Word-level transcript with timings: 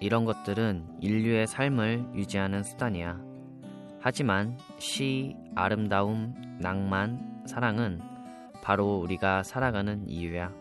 이런 0.00 0.24
것들은 0.24 0.98
인류의 1.00 1.46
삶을 1.46 2.10
유지하는 2.14 2.62
수단이야. 2.62 3.20
하지만 4.00 4.58
시, 4.78 5.34
아름다움, 5.54 6.34
낭만, 6.60 7.42
사랑은 7.46 8.00
바로 8.62 8.98
우리가 8.98 9.42
살아가는 9.42 10.08
이유야. 10.08 10.52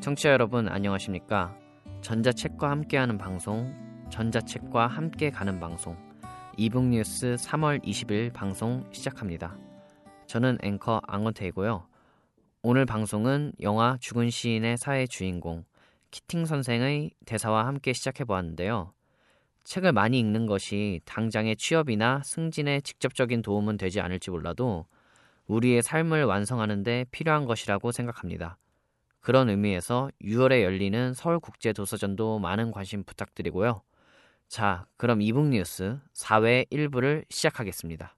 청취자 0.00 0.30
여러분 0.30 0.68
안녕하십니까? 0.68 1.54
전자책과 2.00 2.70
함께하는 2.70 3.18
방송, 3.18 3.74
전자책과 4.10 4.86
함께 4.86 5.30
가는 5.30 5.58
방송, 5.60 5.96
이북뉴스 6.56 7.36
3월 7.38 7.84
20일 7.84 8.32
방송 8.32 8.84
시작합니다. 8.92 9.56
저는 10.26 10.58
앵커 10.62 11.00
앙원태이고요. 11.06 11.86
오늘 12.62 12.84
방송은 12.84 13.52
영화 13.60 13.96
죽은 14.00 14.30
시인의 14.30 14.76
사회 14.76 15.06
주인공 15.06 15.64
키팅 16.10 16.46
선생의 16.46 17.10
대사와 17.26 17.66
함께 17.66 17.92
시작해 17.92 18.24
보았는데요. 18.24 18.92
책을 19.64 19.92
많이 19.92 20.18
읽는 20.18 20.46
것이 20.46 21.00
당장의 21.04 21.56
취업이나 21.56 22.22
승진에 22.24 22.80
직접적인 22.80 23.42
도움은 23.42 23.76
되지 23.76 24.00
않을지 24.00 24.30
몰라도 24.30 24.86
우리의 25.46 25.82
삶을 25.82 26.24
완성하는 26.24 26.82
데 26.82 27.04
필요한 27.10 27.44
것이라고 27.44 27.92
생각합니다. 27.92 28.58
그런 29.20 29.50
의미에서 29.50 30.10
6월에 30.22 30.62
열리는 30.62 31.12
서울국제도서전도 31.12 32.38
많은 32.38 32.70
관심 32.70 33.04
부탁드리고요. 33.04 33.82
자, 34.48 34.86
그럼 34.96 35.20
이북 35.20 35.48
뉴스 35.48 35.98
4회 36.14 36.70
1부를 36.70 37.24
시작하겠습니다. 37.28 38.17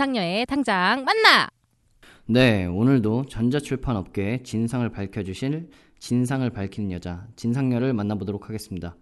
진상녀의 0.00 0.46
당장 0.46 1.04
만나! 1.04 1.50
네, 2.24 2.64
오늘도 2.64 3.26
전자출판 3.26 3.96
업계의 3.96 4.42
진상을 4.44 4.88
밝혀주실 4.88 5.68
진상을 5.98 6.48
밝히는 6.48 6.90
여자 6.90 7.26
진상녀를 7.36 7.92
만나보도록 7.92 8.48
하겠습니다. 8.48 8.96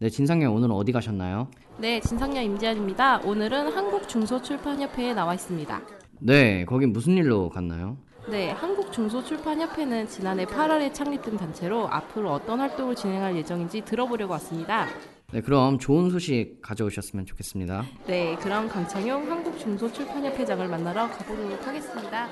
네, 0.00 0.10
진상녀 0.10 0.50
오늘은 0.50 0.74
어디 0.74 0.92
가셨나요? 0.92 1.48
네, 1.78 1.98
진상녀 1.98 2.42
임지연입니다. 2.42 3.20
오늘은 3.20 3.72
한국중소출판협회에 3.72 5.14
나와 5.14 5.32
있습니다. 5.32 5.80
네, 6.20 6.66
거긴 6.66 6.92
무슨 6.92 7.14
일로 7.14 7.48
갔나요? 7.48 7.96
네, 8.28 8.50
한국중소출판협회는 8.50 10.08
지난해 10.08 10.44
8월에 10.44 10.92
창립된 10.92 11.38
단체로 11.38 11.88
앞으로 11.88 12.30
어떤 12.30 12.60
활동을 12.60 12.96
진행할 12.96 13.34
예정인지 13.34 13.80
들어보려고 13.80 14.32
왔습니다. 14.34 14.88
네, 15.34 15.40
그럼 15.40 15.80
좋은 15.80 16.10
소식 16.10 16.62
가져오셨으면 16.62 17.26
좋겠습니다. 17.26 17.84
네, 18.06 18.36
그럼 18.40 18.68
강창용 18.68 19.28
한국중소출판협회장을 19.28 20.68
만나러 20.68 21.10
가보도록 21.10 21.66
하겠습니다. 21.66 22.28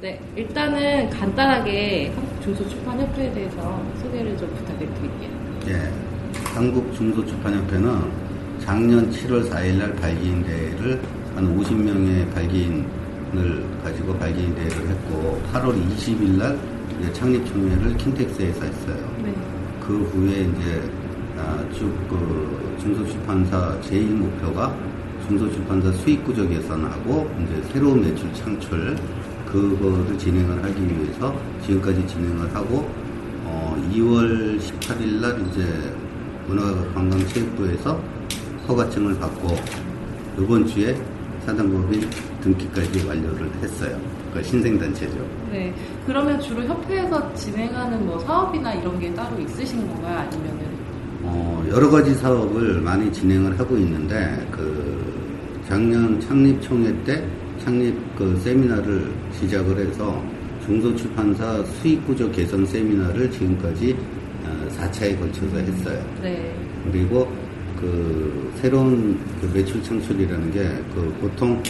네, 0.00 0.18
일단은 0.34 1.10
간단하게 1.10 2.10
한국중소출판협회에 2.14 3.34
대해서 3.34 3.82
소개를 4.00 4.34
좀 4.38 4.48
부탁드릴게요. 4.54 5.30
예, 5.66 5.92
한국중소출판협회는 6.54 8.58
작년 8.60 9.10
7월 9.10 9.50
4일 9.50 9.76
날 9.76 9.94
발기인 9.96 10.42
대회를 10.42 11.02
한 11.34 11.54
50명의 11.54 12.32
발기인을 12.32 13.82
가지고 13.84 14.18
발기인 14.18 14.54
대회를 14.54 14.88
했고 14.88 15.38
8월 15.52 15.74
20일 15.90 16.38
날 16.38 16.58
이제 16.98 17.12
창립 17.12 17.44
총회를 17.44 17.94
킨텍스에서 17.98 18.64
했어요. 18.64 19.16
네. 19.22 19.34
그 19.80 20.02
후에 20.02 20.44
이제 20.44 21.03
아, 21.36 21.58
쭉그 21.72 22.78
중소출판사 22.80 23.80
제1 23.80 24.14
목표가 24.14 24.74
중소출판사 25.26 25.90
수익 25.92 26.24
구조 26.24 26.48
개선하고 26.48 27.30
이제 27.42 27.62
새로운 27.72 28.02
매출 28.02 28.32
창출 28.34 28.96
그거를 29.46 30.16
진행을 30.18 30.62
하기 30.64 30.86
위해서 30.86 31.34
지금까지 31.62 32.06
진행을 32.06 32.54
하고 32.54 32.88
어, 33.44 33.76
2월 33.92 34.58
18일 34.60 35.20
날 35.20 35.40
이제 35.48 35.64
문화관광체육부에서 36.46 38.00
허가증을 38.68 39.18
받고 39.18 39.56
이번 40.38 40.66
주에 40.66 40.96
사단법인 41.46 42.08
등기까지 42.42 43.06
완료를 43.06 43.50
했어요. 43.62 43.98
그 44.32 44.42
신생단체죠. 44.42 45.14
네, 45.50 45.72
그러면 46.06 46.40
주로 46.40 46.64
협회에서 46.64 47.32
진행하는 47.34 48.04
뭐 48.06 48.18
사업이나 48.18 48.74
이런 48.74 48.98
게 48.98 49.12
따로 49.14 49.38
있으신 49.38 49.86
건가요? 49.86 50.18
아니면은 50.18 50.73
어, 51.26 51.66
여러 51.70 51.90
가지 51.90 52.14
사업을 52.14 52.80
많이 52.80 53.12
진행을 53.12 53.58
하고 53.58 53.76
있는데 53.76 54.46
그 54.50 55.62
작년 55.66 56.20
창립 56.20 56.60
총회 56.62 56.94
때 57.04 57.26
창립 57.64 57.94
그 58.16 58.38
세미나를 58.44 59.10
시작을 59.32 59.78
해서 59.78 60.22
중소출판사 60.66 61.62
수익구조 61.64 62.30
개선 62.30 62.64
세미나를 62.66 63.30
지금까지 63.30 63.96
4차에 64.78 65.18
걸쳐서 65.18 65.56
했어요. 65.58 66.04
네. 66.22 66.54
그리고 66.90 67.30
그 67.80 68.52
새로운 68.60 69.18
그 69.40 69.50
매출 69.54 69.82
창출이라는 69.82 70.52
게 70.52 70.84
그 70.94 71.12
보통 71.20 71.60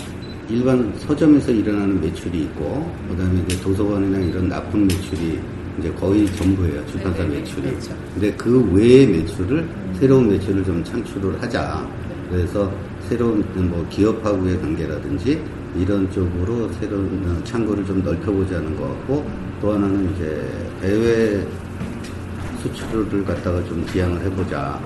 일반 0.49 0.93
서점에서 0.99 1.51
일어나는 1.51 2.01
매출이 2.01 2.43
있고 2.43 2.93
그다음에 3.09 3.41
이제 3.47 3.59
도서관이나 3.63 4.19
이런 4.19 4.49
납품 4.49 4.87
매출이 4.87 5.41
이제 5.79 5.91
거의 5.93 6.27
전부예요 6.37 6.87
출판사 6.87 7.23
네, 7.23 7.29
네, 7.29 7.39
매출이. 7.39 7.63
그렇죠. 7.63 7.97
근데 8.15 8.33
그 8.35 8.73
외의 8.73 9.07
매출을 9.07 9.69
새로운 9.99 10.29
매출을 10.29 10.65
좀 10.65 10.85
창출을 10.85 11.41
하자. 11.43 11.87
그래서 12.31 12.73
새로운 13.09 13.45
뭐 13.55 13.87
기업하고의 13.91 14.61
관계라든지 14.61 15.43
이런 15.77 16.11
쪽으로 16.11 16.73
새로운 16.75 17.43
창구를 17.45 17.85
좀 17.85 18.03
넓혀보자는 18.03 18.77
거 18.77 18.89
같고 18.89 19.31
또 19.61 19.73
하나는 19.73 20.15
이제 20.15 20.49
해외 20.83 21.47
수출을 22.63 23.25
갖다가 23.25 23.63
좀 23.65 23.85
지향을 23.87 24.21
해보자. 24.23 24.81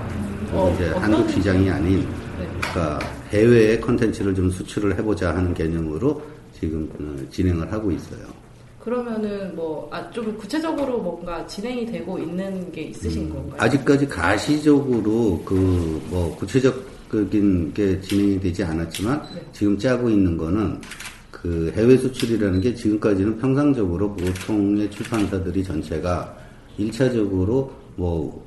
어, 0.51 0.73
이제 0.75 0.89
어떤 0.89 1.03
한국 1.03 1.29
시장이 1.29 1.69
아닌 1.69 1.99
네. 2.39 2.47
그러니까 2.59 2.99
해외의 3.29 3.79
컨텐츠를 3.79 4.33
좀 4.33 4.49
수출을 4.49 4.97
해보자 4.97 5.35
하는 5.35 5.53
개념으로 5.53 6.21
지금 6.59 6.89
어, 6.99 7.15
진행을 7.29 7.71
하고 7.71 7.91
있어요. 7.91 8.48
그러면은 8.83 9.55
뭐아좀 9.55 10.37
구체적으로 10.37 10.99
뭔가 10.99 11.45
진행이 11.45 11.85
되고 11.85 12.17
있는 12.17 12.71
게 12.71 12.83
있으신 12.83 13.29
건가요? 13.29 13.55
아직까지 13.61 14.07
가시적으로 14.07 15.41
그 15.43 15.99
뭐 16.09 16.35
구체적인 16.37 17.73
게 17.73 17.99
진행이 18.01 18.39
되지 18.39 18.63
않았지만 18.63 19.21
네. 19.35 19.41
지금 19.53 19.77
짜고 19.77 20.09
있는 20.09 20.37
거는 20.37 20.79
그 21.31 21.71
해외 21.75 21.95
수출이라는 21.97 22.61
게 22.61 22.73
지금까지는 22.73 23.37
평상적으로 23.37 24.13
보통의 24.15 24.89
출판사들이 24.91 25.63
전체가 25.63 26.35
일차적으로 26.77 27.71
뭐 27.95 28.43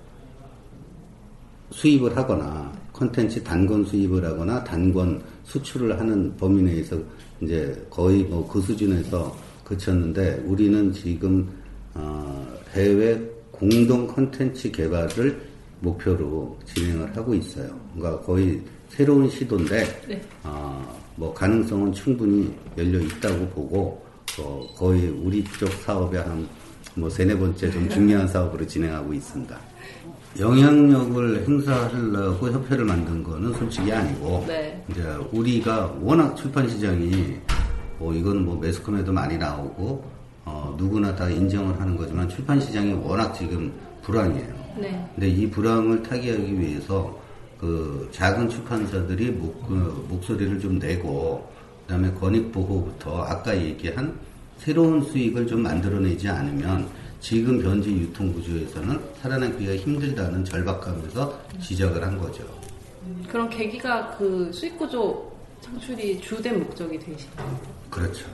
수입을 1.70 2.17
하거나 2.17 2.73
컨텐츠 2.93 3.43
단권 3.44 3.84
수입을 3.84 4.25
하거나 4.25 4.62
단권 4.64 5.23
수출을 5.44 5.99
하는 5.99 6.34
범위 6.37 6.62
내에서 6.62 6.96
이제 7.40 7.75
거의 7.90 8.23
뭐 8.25 8.46
그 8.49 8.61
수준에서 8.61 9.34
그쳤는데 9.64 10.42
우리는 10.46 10.92
지금 10.92 11.48
어, 11.94 12.58
해외 12.74 13.20
공동 13.50 14.06
컨텐츠 14.06 14.70
개발을 14.70 15.40
목표로 15.80 16.58
진행을 16.64 17.16
하고 17.16 17.34
있어요. 17.34 17.68
그러니까 17.94 18.20
거의 18.22 18.60
새로운 18.88 19.28
시도인데 19.28 19.84
네. 20.08 20.22
어, 20.44 21.00
뭐 21.16 21.32
가능성은 21.32 21.92
충분히 21.92 22.52
열려 22.76 23.00
있다고 23.00 23.46
보고 23.48 24.02
어, 24.38 24.66
거의 24.76 25.08
우리 25.08 25.44
쪽 25.44 25.68
사업의 25.68 26.22
한뭐 26.94 27.10
세네 27.10 27.36
번째 27.36 27.70
좀 27.70 27.88
중요한 27.88 28.26
사업으로 28.26 28.66
진행하고 28.66 29.12
있습니다. 29.12 29.58
영향력을 30.38 31.44
행사하려고 31.46 32.48
협회를 32.50 32.84
만든 32.86 33.22
거는 33.22 33.52
솔직히 33.54 33.92
아니고 33.92 34.44
네. 34.48 34.82
이제 34.90 35.02
우리가 35.30 35.94
워낙 36.00 36.34
출판 36.34 36.68
시장이 36.68 37.36
뭐 38.02 38.12
이건 38.12 38.44
뭐 38.44 38.56
매스컴에도 38.56 39.12
많이 39.12 39.38
나오고 39.38 40.04
어, 40.44 40.75
누구나 40.76 41.14
다 41.14 41.31
인정을 41.31 41.81
하는 41.81 41.96
거지만 41.96 42.28
출판 42.28 42.60
시장이 42.60 42.94
워낙 42.94 43.32
지금 43.32 43.72
불황이에요. 44.02 44.54
네. 44.76 45.08
근데 45.14 45.28
이 45.28 45.49
불황을 45.49 46.02
타개하기 46.02 46.58
위해서 46.58 47.16
그 47.60 48.08
작은 48.10 48.49
출판사들이 48.49 49.31
목, 49.31 49.69
그 49.69 50.04
목소리를 50.08 50.58
좀 50.58 50.81
내고 50.81 51.49
그다음에 51.82 52.10
권익 52.14 52.50
보호부터 52.50 53.22
아까 53.22 53.56
얘기한 53.56 54.12
새로운 54.58 55.00
수익을 55.05 55.46
좀 55.46 55.62
만들어내지 55.62 56.28
않으면 56.28 56.88
지금 57.20 57.62
현재 57.62 57.88
유통 57.88 58.32
구조에서는 58.32 58.98
살아남기가 59.20 59.76
힘들다는 59.76 60.44
절박감에서 60.44 61.38
시작을 61.60 62.02
한 62.02 62.19
거죠. 62.19 62.43
그런 63.28 63.48
계기가 63.48 64.16
그 64.16 64.50
수익 64.52 64.76
구조 64.76 65.31
창출이 65.62 66.20
주된 66.20 66.58
목적이 66.58 66.98
되시나요? 66.98 67.58
그렇죠. 67.88 68.26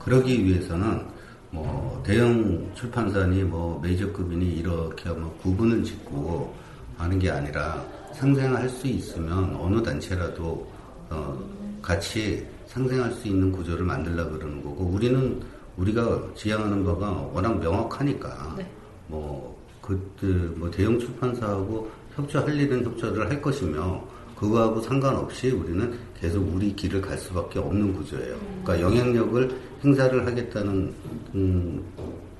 그러기 0.00 0.44
위해서는 0.44 1.06
뭐 1.50 2.02
대형 2.04 2.70
출판사니 2.74 3.44
뭐 3.44 3.80
메이저급이니 3.80 4.56
이렇게 4.56 5.10
뭐 5.10 5.34
구분을 5.40 5.84
짓고 5.84 6.52
하는 6.98 7.18
게 7.18 7.30
아니라 7.30 7.84
상생할 8.14 8.68
수 8.68 8.86
있으면 8.88 9.56
어느 9.56 9.82
단체라도 9.82 10.66
어 11.10 11.38
같이 11.80 12.46
상생할 12.66 13.12
수 13.12 13.28
있는 13.28 13.52
구조를 13.52 13.84
만들려고 13.84 14.38
그러는 14.38 14.62
거고 14.62 14.84
우리는 14.84 15.40
우리가 15.76 16.22
지향하는 16.34 16.84
바가 16.84 17.10
워낙 17.32 17.58
명확하니까 17.60 18.54
네. 18.58 18.68
뭐 19.06 19.56
그때 19.80 20.26
뭐 20.26 20.70
대형 20.70 20.98
출판사하고 20.98 21.90
협조할 22.16 22.54
일은 22.58 22.84
협조를 22.84 23.30
할 23.30 23.40
것이며 23.40 24.02
그거하고 24.42 24.80
상관없이 24.80 25.50
우리는 25.50 25.96
계속 26.20 26.42
우리 26.52 26.74
길을 26.74 27.00
갈 27.00 27.16
수밖에 27.16 27.60
없는 27.60 27.94
구조예요. 27.94 28.36
그러니까 28.64 28.80
영향력을 28.90 29.50
행사를 29.84 30.26
하겠다는 30.26 30.92
음, 31.36 31.84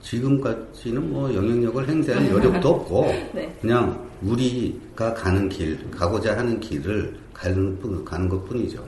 지금까지는 0.01 1.13
뭐 1.13 1.33
영향력을 1.33 1.89
행사할 1.89 2.29
여력도 2.29 2.69
없고 2.69 3.07
네. 3.33 3.57
그냥 3.61 4.05
우리가 4.21 5.15
가는 5.15 5.49
길, 5.49 5.79
가고자 5.93 6.37
하는 6.37 6.59
길을 6.59 7.17
가는, 7.33 7.79
뿐- 7.79 8.05
가는 8.05 8.29
것 8.29 8.45
뿐이죠. 8.49 8.85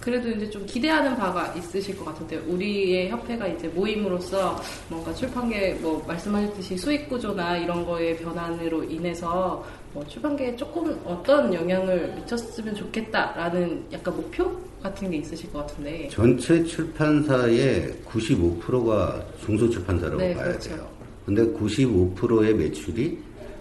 그래도 0.00 0.28
이제 0.28 0.48
좀 0.50 0.64
기대하는 0.66 1.16
바가 1.16 1.54
있으실 1.54 1.96
것 1.96 2.04
같은데 2.04 2.36
우리의 2.36 3.08
협회가 3.08 3.48
이제 3.48 3.66
모임으로써 3.68 4.60
뭔가 4.88 5.12
출판계 5.14 5.78
뭐 5.80 6.04
말씀하셨듯이 6.06 6.76
수익 6.76 7.08
구조나 7.08 7.56
이런 7.56 7.86
거의 7.86 8.14
변환으로 8.18 8.84
인해서 8.84 9.64
뭐 9.94 10.04
출판계에 10.08 10.56
조금 10.56 11.00
어떤 11.04 11.54
영향을 11.54 12.12
미쳤으면 12.16 12.74
좋겠다라는 12.74 13.84
약간 13.92 14.16
목표 14.16 14.50
같은 14.82 15.08
게 15.08 15.18
있으실 15.18 15.52
것 15.52 15.60
같은데 15.60 16.08
전체 16.10 16.64
출판사의 16.64 17.94
95%가 18.04 19.24
중소출판사라고 19.44 20.18
네, 20.18 20.34
봐야 20.34 20.48
그렇죠. 20.48 20.70
돼요. 20.70 20.88
근데 21.24 21.42
95%의 21.44 22.54
매출이 22.54 23.18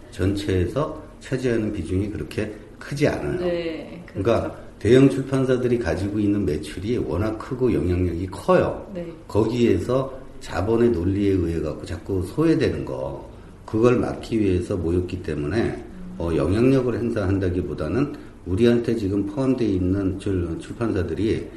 전체에서 0.09 1.01
차지하는 1.19 1.71
비중이 1.71 2.09
그렇게 2.09 2.51
크지 2.79 3.07
않아요. 3.07 3.39
네, 3.39 4.03
그렇죠. 4.07 4.23
그러니까 4.23 4.57
대형 4.79 5.09
출판사들이 5.09 5.77
가지고 5.77 6.19
있는 6.19 6.43
매출이 6.45 6.97
워낙 6.97 7.37
크고 7.37 7.71
영향력이 7.71 8.27
커요. 8.27 8.85
네. 8.93 9.07
거기에서 9.27 10.11
자본의 10.41 10.89
논리에 10.89 11.29
의해 11.33 11.61
갖고 11.61 11.85
자꾸 11.85 12.23
소외되는 12.23 12.83
거 12.83 13.31
그걸 13.65 13.97
막기 13.97 14.39
위해서 14.39 14.75
모였기 14.75 15.21
때문에 15.23 15.92
어, 16.17 16.29
영향력을 16.35 16.93
행사한다기보다는 16.95 18.13
우리한테 18.45 18.95
지금 18.95 19.25
포함되어 19.25 19.67
있는 19.67 20.19
출, 20.19 20.57
출판사들이 20.59 21.49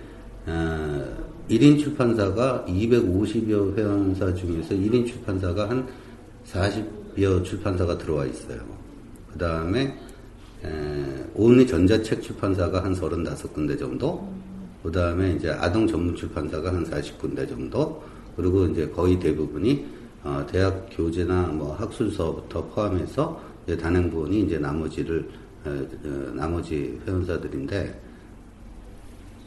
어, 0.47 1.05
1인 1.49 1.79
출판사가 1.79 2.65
250여 2.69 3.77
회원사 3.77 4.35
중에서 4.35 4.75
1인 4.75 5.07
출판사가 5.07 5.71
한 5.71 5.87
40여 6.47 7.45
출판사가 7.45 7.99
들어와 7.99 8.27
있어요. 8.27 8.61
그 9.33 9.39
다음에 9.39 9.97
온리 11.35 11.67
전자책 11.67 12.23
출판사가 12.23 12.83
한 12.83 12.95
35군데 12.95 13.79
정도, 13.79 14.29
그 14.83 14.91
다음에 14.91 15.33
이제 15.33 15.51
아동 15.51 15.87
전문 15.87 16.17
출판사가 16.17 16.73
한 16.73 16.85
40군데 16.85 17.49
정도, 17.49 18.03
그리고 18.37 18.67
이제 18.67 18.89
거의 18.89 19.19
대부분이 19.19 19.87
어, 20.25 20.45
대학 20.51 20.89
교재나 20.91 21.43
뭐 21.53 21.75
학술서부터 21.75 22.65
포함해서 22.75 23.41
단행본이 23.75 24.43
이제 24.43 24.59
나머지를 24.59 25.27
어, 25.65 25.71
어, 26.05 26.33
나머지 26.35 26.99
회원사들인데 27.07 28.01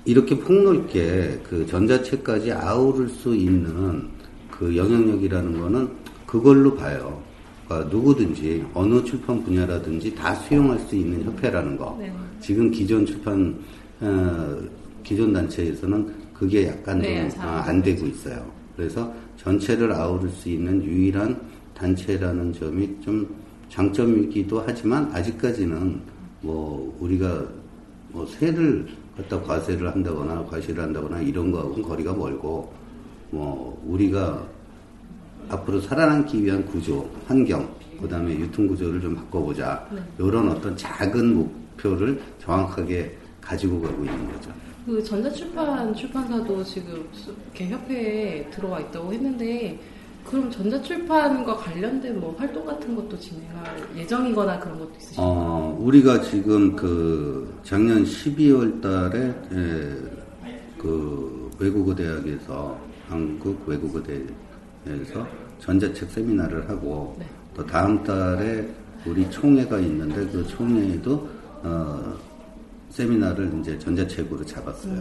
이렇게 0.05 0.37
폭넓게 0.37 1.41
그 1.43 1.65
전자책까지 1.67 2.51
아우를 2.51 3.07
수 3.09 3.35
있는 3.35 4.09
그 4.49 4.75
영향력이라는 4.75 5.59
거는 5.59 5.89
그걸로 6.25 6.75
봐요. 6.75 7.21
그러니까 7.67 7.89
누구든지 7.95 8.65
어느 8.73 9.03
출판 9.03 9.43
분야라든지 9.43 10.13
다 10.15 10.33
수용할 10.35 10.79
수 10.79 10.95
있는 10.95 11.23
협회라는 11.23 11.77
거. 11.77 11.95
네. 11.99 12.11
지금 12.41 12.71
기존 12.71 13.05
출판 13.05 13.55
어, 14.01 14.57
기존 15.03 15.31
단체에서는 15.33 16.13
그게 16.33 16.67
약간 16.67 16.99
네, 16.99 17.29
좀잘 17.29 17.47
아, 17.47 17.63
안 17.67 17.81
되고 17.81 18.05
있어요. 18.05 18.49
그래서 18.75 19.13
전체를 19.37 19.91
아우를 19.91 20.29
수 20.29 20.49
있는 20.49 20.83
유일한 20.83 21.39
단체라는 21.73 22.53
점이 22.53 22.97
좀 23.01 23.27
장점이기도 23.69 24.63
하지만 24.65 25.09
아직까지는 25.13 26.01
뭐 26.41 26.95
우리가 26.99 27.45
뭐 28.11 28.25
세를 28.25 28.87
갖다 29.15 29.39
과세를 29.41 29.91
한다거나 29.91 30.43
과시를 30.45 30.83
한다거나 30.83 31.19
이런 31.21 31.51
거하고는 31.51 31.81
거리가 31.83 32.13
멀고 32.13 32.71
뭐 33.31 33.81
우리가 33.85 34.43
앞으로 35.49 35.79
살아남기 35.81 36.43
위한 36.43 36.65
구조, 36.65 37.09
환경, 37.27 37.67
그 37.99 38.07
다음에 38.07 38.31
유통 38.37 38.67
구조를 38.67 39.01
좀 39.01 39.15
바꿔보자. 39.15 39.87
이런 40.17 40.49
어떤 40.49 40.75
작은 40.77 41.35
목표를 41.35 42.21
정확하게 42.39 43.15
가지고 43.41 43.81
가고 43.81 44.03
있는 44.05 44.31
거죠. 44.31 44.51
그 44.85 45.03
전자출판 45.03 45.93
출판사도 45.93 46.63
지금 46.63 47.07
수- 47.11 47.33
이렇게 47.45 47.69
협회에 47.69 48.49
들어와 48.51 48.79
있다고 48.79 49.11
했는데 49.13 49.79
그럼 50.29 50.51
전자출판과 50.51 51.55
관련된 51.55 52.19
뭐 52.19 52.35
활동 52.37 52.63
같은 52.63 52.95
것도 52.95 53.17
진행할 53.17 53.75
예정이거나 53.95 54.59
그런 54.59 54.77
것도 54.77 54.91
있으신가요? 54.97 55.25
어, 55.25 55.77
우리가 55.79 56.21
지금 56.21 56.75
그 56.75 57.51
작년 57.63 58.03
12월 58.03 58.79
달에 58.79 59.25
에, 59.25 60.53
그 60.77 61.49
외국어 61.57 61.95
대학에서 61.95 62.79
한국 63.07 63.59
외국어 63.65 63.99
대에서 64.03 65.27
전자책 65.57 66.11
세미나를 66.11 66.69
하고 66.69 67.15
네. 67.17 67.25
또 67.55 67.65
다음 67.65 68.03
달에 68.03 68.69
우리 69.07 69.27
총회가 69.31 69.79
있는데 69.79 70.27
그 70.31 70.45
총회에도 70.47 71.27
어, 71.63 72.13
세미나를 72.89 73.51
이제 73.61 73.77
전자책으로 73.77 74.45
잡았어요. 74.45 74.93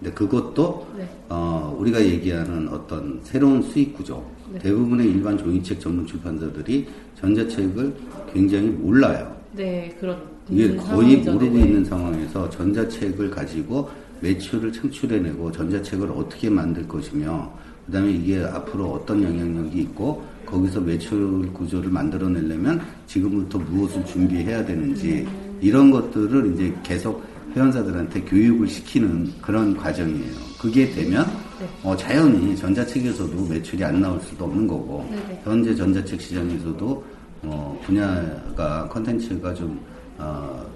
근데 0.00 0.12
그것도 0.14 0.86
네. 0.96 1.08
어, 1.28 1.76
우리가 1.78 2.04
얘기하는 2.04 2.68
어떤 2.68 3.20
새로운 3.22 3.62
수익 3.62 3.94
구조. 3.94 4.24
네. 4.52 4.58
대부분의 4.60 5.10
일반 5.10 5.36
종이책 5.36 5.80
전문 5.80 6.06
출판사들이 6.06 6.88
전자책을 7.20 7.94
굉장히 8.32 8.68
몰라요. 8.68 9.36
네, 9.52 9.94
그런 10.00 10.18
이게 10.48 10.68
거의 10.76 11.22
상황이죠. 11.22 11.32
모르고 11.32 11.52
네네. 11.52 11.66
있는 11.66 11.84
상황에서 11.84 12.48
전자책을 12.48 13.30
가지고 13.30 13.90
매출을 14.20 14.72
창출해내고 14.72 15.52
전자책을 15.52 16.10
어떻게 16.10 16.48
만들 16.48 16.88
것이며 16.88 17.52
그다음에 17.86 18.10
이게 18.12 18.42
앞으로 18.42 18.92
어떤 18.92 19.22
영향력이 19.22 19.80
있고 19.82 20.22
거기서 20.46 20.80
매출 20.80 21.52
구조를 21.52 21.90
만들어내려면 21.90 22.80
지금부터 23.06 23.58
무엇을 23.58 24.04
준비해야 24.06 24.64
되는지 24.64 25.26
이런 25.60 25.90
것들을 25.90 26.54
이제 26.54 26.74
계속 26.82 27.24
회원사들한테 27.54 28.20
교육을 28.22 28.68
시키는 28.68 29.32
그런 29.40 29.76
과정이에요. 29.76 30.34
그게 30.60 30.90
되면 30.90 31.26
어, 31.82 31.96
자연히 31.96 32.56
전자책에서도 32.56 33.46
매출이 33.46 33.82
안 33.84 34.00
나올 34.00 34.20
수도 34.20 34.44
없는 34.44 34.66
거고 34.66 35.06
네네. 35.10 35.40
현재 35.44 35.74
전자책 35.74 36.20
시장에서도 36.20 37.04
어, 37.42 37.80
분야가 37.84 38.88
컨텐츠가 38.88 39.54
좀 39.54 39.80
어, 40.18 40.66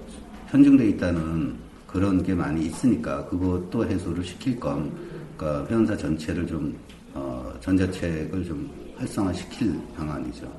편중돼 0.49 0.89
있다는 0.89 1.55
그런 1.87 2.23
게 2.23 2.33
많이 2.33 2.65
있으니까 2.65 3.25
그것도 3.25 3.85
해소를 3.85 4.23
시킬 4.23 4.59
건 4.59 4.91
그러니까 5.37 5.69
회원사 5.69 5.95
전체를 5.95 6.47
좀 6.47 6.75
어, 7.13 7.53
전자책을 7.59 8.43
좀 8.45 8.69
활성화시킬 8.97 9.79
방안이죠. 9.95 10.51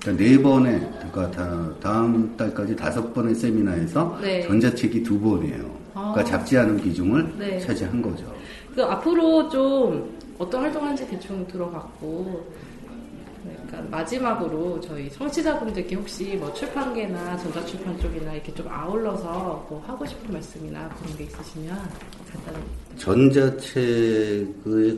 그러니까 0.00 0.24
네 0.24 0.40
번에 0.40 0.78
그러니까 1.10 1.30
다, 1.30 1.74
다음 1.80 2.34
달까지 2.36 2.74
다섯 2.74 3.12
번의 3.12 3.34
세미나에서 3.34 4.18
네. 4.22 4.42
전자책이 4.42 5.02
두 5.02 5.20
번이에요. 5.20 5.78
그러니까 5.92 6.20
아. 6.20 6.24
작지 6.24 6.56
않은 6.56 6.80
비중을 6.80 7.34
네. 7.38 7.58
차지한 7.60 8.00
거죠. 8.00 8.34
그 8.74 8.82
앞으로 8.82 9.48
좀 9.50 10.18
어떤 10.38 10.62
활동하는지 10.62 11.06
대충 11.06 11.46
들어갔고 11.46 12.46
그러니까 13.42 13.82
마지막으로 13.90 14.80
저희 14.80 15.10
청취자분들께 15.10 15.96
혹시 15.96 16.36
뭐 16.36 16.52
출판계나 16.54 17.36
전자출판 17.38 17.98
쪽이나 17.98 18.32
이렇게 18.34 18.54
좀 18.54 18.66
아울러서 18.68 19.66
뭐 19.68 19.82
하고 19.86 20.06
싶은 20.06 20.32
말씀이나 20.32 20.88
그런 20.90 21.16
게 21.16 21.24
있으시면 21.24 21.76
간단히 22.32 22.58
전자책에 22.96 24.46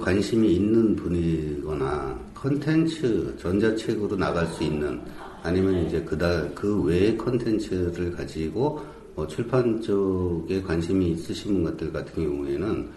관심이 0.01 0.55
있는 0.55 0.95
분이거나 0.97 2.19
컨텐츠 2.43 3.37
전자책으로 3.39 4.17
나갈 4.17 4.45
수 4.49 4.65
있는 4.65 5.01
아니면 5.45 5.87
이제 5.87 6.03
그다 6.03 6.49
그 6.57 6.83
외의 6.83 7.17
컨텐츠를 7.17 8.11
가지고 8.11 8.81
뭐 9.15 9.25
출판 9.29 9.81
쪽에 9.81 10.61
관심이 10.61 11.13
있으신 11.13 11.63
것들 11.63 11.93
같은 11.93 12.25
경우에는 12.25 12.89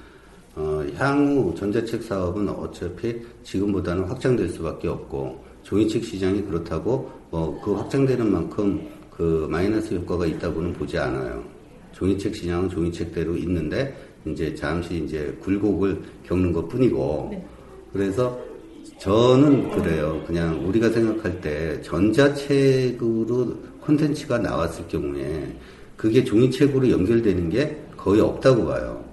어, 0.55 0.83
향후 0.95 1.53
전자책 1.53 2.01
사업은 2.01 2.49
어차피 2.49 3.21
지금보다는 3.43 4.05
확장될 4.05 4.49
수밖에 4.49 4.87
없고 4.87 5.43
종이책 5.61 6.03
시장이 6.03 6.41
그렇다고 6.45 7.11
뭐그 7.29 7.71
확장되는 7.73 8.31
만큼 8.31 8.87
그 9.11 9.47
마이너스 9.51 9.93
효과가 9.93 10.25
있다고는 10.25 10.73
보지 10.73 10.97
않아요. 10.97 11.43
종이책 11.91 12.35
시장은 12.35 12.69
종이책대로 12.69 13.35
있는데 13.37 13.95
이제 14.25 14.55
잠시 14.55 15.03
이제 15.03 15.37
굴곡을 15.41 16.01
겪는 16.25 16.51
것 16.51 16.67
뿐이고 16.67 17.45
그래서 17.93 18.54
저는 18.99 19.69
그래요. 19.71 20.23
그냥 20.25 20.65
우리가 20.67 20.89
생각할 20.89 21.41
때 21.41 21.81
전자책으로 21.81 23.55
콘텐츠가 23.81 24.39
나왔을 24.39 24.87
경우에 24.87 25.55
그게 25.95 26.23
종이책으로 26.23 26.89
연결되는 26.89 27.49
게 27.49 27.77
거의 27.95 28.21
없다고 28.21 28.65
봐요. 28.65 29.03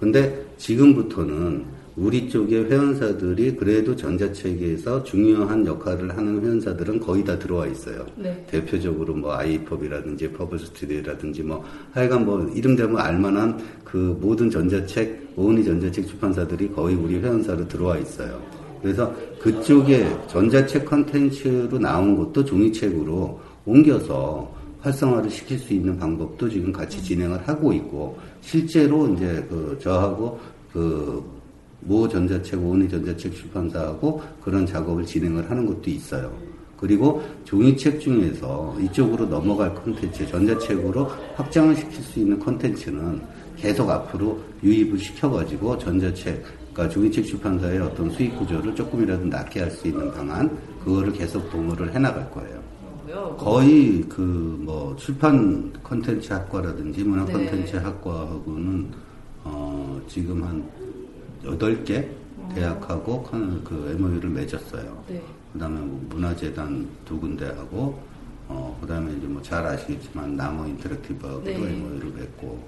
근데 0.00 0.44
지금부터는 0.58 1.78
우리 1.96 2.30
쪽의 2.30 2.70
회원사들이 2.70 3.56
그래도 3.56 3.96
전자책에서 3.96 5.02
중요한 5.02 5.66
역할을 5.66 6.16
하는 6.16 6.40
회원사들은 6.40 7.00
거의 7.00 7.24
다 7.24 7.36
들어와 7.36 7.66
있어요. 7.66 8.06
네. 8.14 8.46
대표적으로 8.48 9.14
뭐 9.14 9.32
아이펍이라든지 9.32 10.30
퍼블 10.30 10.60
스튜디오라든지 10.60 11.42
뭐 11.42 11.64
하여간 11.90 12.24
뭐 12.24 12.48
이름 12.54 12.76
대면 12.76 12.98
알만한 12.98 13.58
그 13.82 14.16
모든 14.20 14.48
전자책 14.48 15.32
오은이 15.34 15.64
전자책 15.64 16.06
출판사들이 16.06 16.70
거의 16.70 16.94
우리 16.94 17.18
회원사로 17.18 17.66
들어와 17.66 17.98
있어요. 17.98 18.40
그래서 18.82 19.14
그쪽에 19.40 20.06
전자책 20.28 20.84
컨텐츠로 20.84 21.78
나온 21.78 22.16
것도 22.16 22.44
종이책으로 22.44 23.40
옮겨서 23.64 24.56
활성화를 24.80 25.30
시킬 25.30 25.58
수 25.58 25.74
있는 25.74 25.98
방법도 25.98 26.48
지금 26.48 26.72
같이 26.72 27.02
진행을 27.02 27.46
하고 27.48 27.72
있고 27.72 28.18
실제로 28.40 29.08
이제 29.08 29.44
그 29.48 29.78
저하고 29.80 30.38
그 30.72 31.38
모 31.80 32.08
전자책 32.08 32.60
오은이 32.60 32.88
전자책 32.88 33.34
출판사하고 33.34 34.22
그런 34.42 34.66
작업을 34.66 35.04
진행을 35.04 35.50
하는 35.50 35.66
것도 35.66 35.90
있어요. 35.90 36.32
그리고 36.76 37.22
종이책 37.44 38.00
중에서 38.00 38.76
이쪽으로 38.80 39.26
넘어갈 39.26 39.74
콘텐츠, 39.74 40.26
전자책으로 40.26 41.08
확장을 41.34 41.74
시킬 41.74 42.02
수 42.02 42.20
있는 42.20 42.38
콘텐츠는 42.38 43.20
계속 43.56 43.90
앞으로 43.90 44.38
유입을 44.62 44.98
시켜가지고 44.98 45.78
전자책, 45.78 46.44
그러니까 46.78 46.94
종이책 46.94 47.26
출판사의 47.26 47.80
어떤 47.80 48.08
수익 48.10 48.38
구조를 48.38 48.72
조금이라도 48.76 49.24
낮게 49.26 49.60
할 49.62 49.70
수 49.72 49.88
있는 49.88 50.12
방안, 50.12 50.56
그거를 50.84 51.12
계속 51.12 51.50
도모를 51.50 51.92
해나갈 51.92 52.30
거예요. 52.30 52.56
거의 53.36 54.02
그 54.02 54.56
뭐 54.60 54.94
출판 54.96 55.72
콘텐츠 55.82 56.32
학과라든지 56.32 57.02
문화 57.02 57.24
네. 57.24 57.32
콘텐츠 57.32 57.76
학과하고는 57.76 58.86
어 59.44 60.00
지금 60.06 60.44
한 60.44 60.62
8개 61.42 62.06
대학하고 62.54 63.22
컨- 63.24 63.64
그 63.64 63.90
MOU를 63.98 64.30
맺었어요. 64.30 65.02
네. 65.08 65.20
그다음에 65.54 65.80
뭐 65.80 66.00
문화재단 66.10 66.86
두 67.04 67.18
군데하고 67.18 67.98
어 68.48 68.78
그다음에 68.80 69.12
이제 69.14 69.26
뭐 69.26 69.42
잘 69.42 69.66
아시겠지만 69.66 70.36
나무 70.36 70.68
인터랙티브하고도 70.68 71.44
네. 71.44 71.56
MOU를 71.56 72.12
맺고 72.14 72.62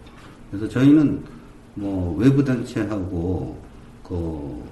그래서 0.51 0.69
저희는 0.69 1.23
뭐 1.75 2.17
외부 2.19 2.43
단체하고 2.43 3.70
그 4.11 4.63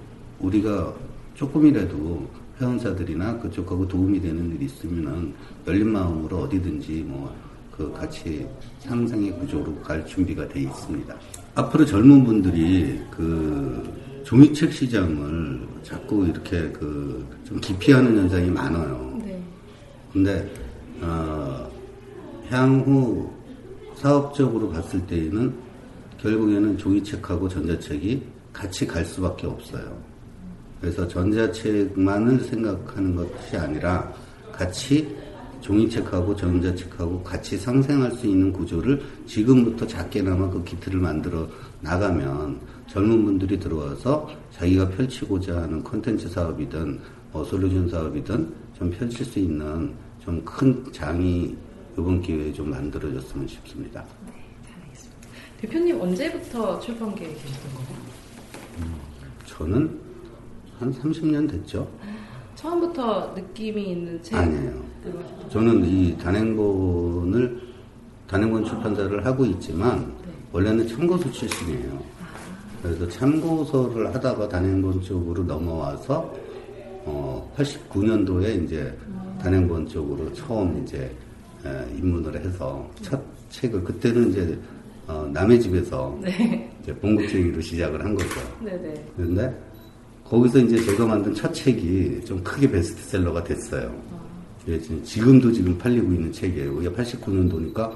우리가 0.40 0.92
조금이라도 1.34 2.28
회원사들이나 2.60 3.38
그쪽하고 3.38 3.86
도움이 3.86 4.20
되는 4.20 4.52
일이 4.54 4.64
있으면은 4.66 5.32
열린 5.66 5.88
마음으로 5.90 6.38
어디든지 6.40 7.04
뭐 7.06 7.48
그 7.78 7.92
같이 7.92 8.44
상생의 8.80 9.38
구조로 9.38 9.72
갈 9.76 10.04
준비가 10.04 10.48
돼 10.48 10.62
있습니다. 10.62 11.14
앞으로 11.54 11.86
젊은 11.86 12.24
분들이 12.24 13.00
그 13.08 13.88
종이책 14.24 14.72
시장을 14.72 15.60
자꾸 15.84 16.26
이렇게 16.26 16.68
그 16.72 17.24
좀 17.44 17.58
기피하는 17.60 18.14
현상이 18.18 18.50
많아요. 18.50 19.18
네. 19.24 19.40
근데 20.12 20.50
어, 21.00 21.70
향후 22.50 23.30
사업적으로 23.94 24.68
봤을 24.70 25.00
때에는 25.06 25.54
결국에는 26.20 26.76
종이책하고 26.76 27.48
전자책이 27.48 28.22
같이 28.58 28.84
갈 28.84 29.04
수밖에 29.04 29.46
없어요. 29.46 29.96
그래서 30.80 31.06
전자책만을 31.06 32.40
생각하는 32.40 33.14
것이 33.14 33.56
아니라 33.56 34.12
같이 34.50 35.16
종이책하고 35.60 36.34
전자책하고 36.34 37.22
같이 37.22 37.56
상생할 37.56 38.10
수 38.12 38.26
있는 38.26 38.52
구조를 38.52 39.00
지금부터 39.26 39.86
작게나마 39.86 40.50
그 40.50 40.62
기틀을 40.64 40.98
만들어 40.98 41.46
나가면 41.82 42.58
젊은 42.88 43.24
분들이 43.24 43.60
들어와서 43.60 44.28
자기가 44.52 44.88
펼치고자 44.90 45.62
하는 45.62 45.80
콘텐츠 45.84 46.28
사업이든 46.28 46.98
어, 47.32 47.44
솔루션 47.44 47.88
사업이든 47.88 48.52
좀 48.76 48.90
펼칠 48.90 49.24
수 49.24 49.38
있는 49.38 49.94
좀 50.24 50.42
큰 50.44 50.84
장이 50.92 51.56
이번 51.92 52.20
기회에 52.20 52.52
좀 52.52 52.70
만들어졌으면 52.70 53.46
싶습니다. 53.46 54.04
대표님 55.60 56.00
언제부터 56.00 56.78
출판계에 56.80 57.28
계셨던 57.28 57.74
거예요? 57.74 58.07
저는 59.46 59.98
한 60.78 60.92
30년 60.92 61.50
됐죠? 61.50 61.88
처음부터 62.54 63.32
느낌이 63.36 63.90
있는 63.92 64.22
책 64.22 64.36
아니에요. 64.36 64.82
저는 65.50 65.84
이 65.84 66.16
단행본을 66.18 67.60
단행본 68.26 68.64
출판사를 68.64 69.24
하고 69.24 69.44
있지만 69.46 70.12
원래는 70.52 70.86
참고서 70.88 71.30
출신이에요. 71.30 72.02
그래서 72.82 73.08
참고서를 73.08 74.14
하다가 74.14 74.48
단행본 74.48 75.02
쪽으로 75.02 75.42
넘어와서 75.44 76.32
어 77.04 77.52
89년도에 77.56 78.64
이제 78.64 78.96
단행본 79.40 79.86
쪽으로 79.88 80.32
처음 80.32 80.82
이제 80.82 81.14
에, 81.64 81.96
입문을 81.96 82.44
해서 82.44 82.88
첫 83.02 83.20
책을 83.50 83.82
그때는 83.82 84.30
이제 84.30 84.58
어, 85.08 85.28
남의 85.32 85.60
집에서 85.60 86.16
네. 86.22 86.70
이제 86.82 86.94
봉급쟁이로 86.94 87.60
시작을 87.60 88.04
한 88.04 88.14
거죠. 88.14 88.28
네네. 88.62 89.06
그런데 89.16 89.58
거기서 90.24 90.58
이제 90.58 90.78
제가 90.84 91.06
만든 91.06 91.34
첫 91.34 91.52
책이 91.54 92.20
좀 92.24 92.42
크게 92.44 92.70
베스트셀러가 92.70 93.42
됐어요. 93.42 93.90
예, 94.68 94.78
지금- 94.78 95.02
지금도 95.02 95.50
지금 95.52 95.78
팔리고 95.78 96.12
있는 96.12 96.30
책이에요. 96.30 96.78
이게 96.82 96.90
89년도니까 96.90 97.90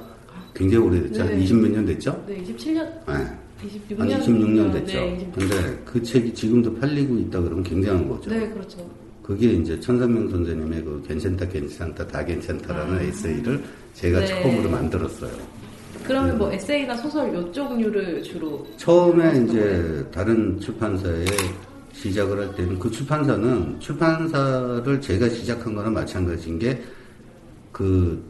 굉장히 0.54 0.86
오래됐죠. 0.86 1.24
네. 1.24 1.38
한20 1.38 1.54
몇 1.60 1.68
년 1.72 1.84
됐죠? 1.84 2.24
네, 2.26 2.42
27년, 2.42 2.88
네. 3.06 3.38
26년. 3.62 3.98
한 3.98 4.08
26년 4.08 4.72
됐죠. 4.72 4.92
네, 5.00 5.18
26년. 5.18 5.32
근데 5.34 5.82
그 5.84 6.02
책이 6.02 6.32
지금도 6.34 6.74
팔리고 6.76 7.16
있다 7.18 7.40
그러면 7.42 7.62
굉장한 7.62 8.08
거죠. 8.08 8.30
네, 8.30 8.48
그렇죠. 8.48 8.90
그게 9.22 9.52
이제 9.52 9.78
천상명 9.78 10.30
선생님의 10.30 10.82
그 10.82 11.02
괜찮다, 11.06 11.46
괜찮다, 11.46 12.06
다 12.08 12.24
괜찮다라는 12.24 13.00
에세이를 13.02 13.62
제가 13.94 14.20
네. 14.20 14.26
처음으로 14.26 14.70
만들었어요. 14.70 15.30
그러면 16.04 16.30
네. 16.32 16.36
뭐 16.36 16.52
에세이나 16.52 16.96
소설 16.96 17.32
요쪽류를 17.34 18.22
주로 18.22 18.66
처음에 18.76 19.44
이제 19.44 20.04
다른 20.12 20.58
출판사에 20.60 21.24
시작을 21.92 22.38
할 22.38 22.54
때는 22.54 22.78
그 22.78 22.90
출판사는 22.90 23.80
출판사를 23.80 25.00
제가 25.00 25.28
시작한 25.28 25.74
거나 25.74 25.90
마찬가지인 25.90 26.58
게 26.58 26.82
그 27.72 28.22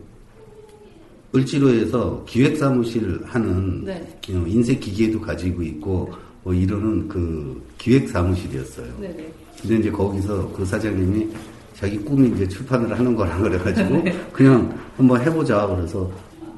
을지로에서 1.35 2.25
기획사무실 2.26 3.21
하는 3.25 3.85
네. 3.85 4.19
어, 4.31 4.45
인쇄 4.47 4.76
기계도 4.76 5.21
가지고 5.21 5.62
있고 5.62 6.12
뭐 6.45 6.55
이러는 6.55 7.09
그 7.09 7.61
기획사무실이었어요. 7.79 8.87
네네. 9.00 9.33
근데 9.61 9.76
이제 9.76 9.91
거기서 9.91 10.52
그 10.52 10.64
사장님이 10.64 11.29
자기 11.75 11.99
꿈이 11.99 12.29
이제 12.35 12.47
출판을 12.47 12.97
하는 12.97 13.17
거라 13.17 13.38
그래가지고 13.38 14.05
그냥 14.33 14.79
한번 14.97 15.21
해보자 15.21 15.67
그래서 15.67 16.11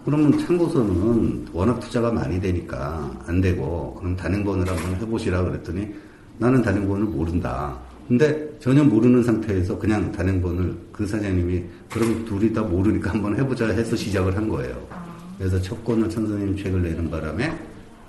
그러면 0.04 0.38
참고서는 0.38 1.46
워낙 1.52 1.80
투자가 1.80 2.12
많이 2.12 2.38
되니까 2.40 3.10
안 3.26 3.40
되고 3.40 3.94
그럼 3.94 4.14
단행본을 4.14 4.68
한번 4.68 4.96
해보시라 5.00 5.42
그랬더니 5.42 5.94
나는 6.38 6.62
단행본을 6.62 7.06
모른다. 7.06 7.78
근데 8.06 8.58
전혀 8.60 8.84
모르는 8.84 9.22
상태에서 9.22 9.78
그냥 9.78 10.12
단행본을 10.12 10.76
그 10.92 11.06
사장님이 11.06 11.64
그럼 11.90 12.24
둘이 12.26 12.52
다 12.52 12.62
모르니까 12.62 13.12
한번 13.12 13.34
해보자 13.34 13.68
해서 13.68 13.96
시작을 13.96 14.36
한 14.36 14.46
거예요. 14.48 14.86
그래서 15.38 15.60
첫 15.62 15.82
권을 15.84 16.10
천선생님 16.10 16.62
책을 16.62 16.82
내는 16.82 17.10
바람에 17.10 17.58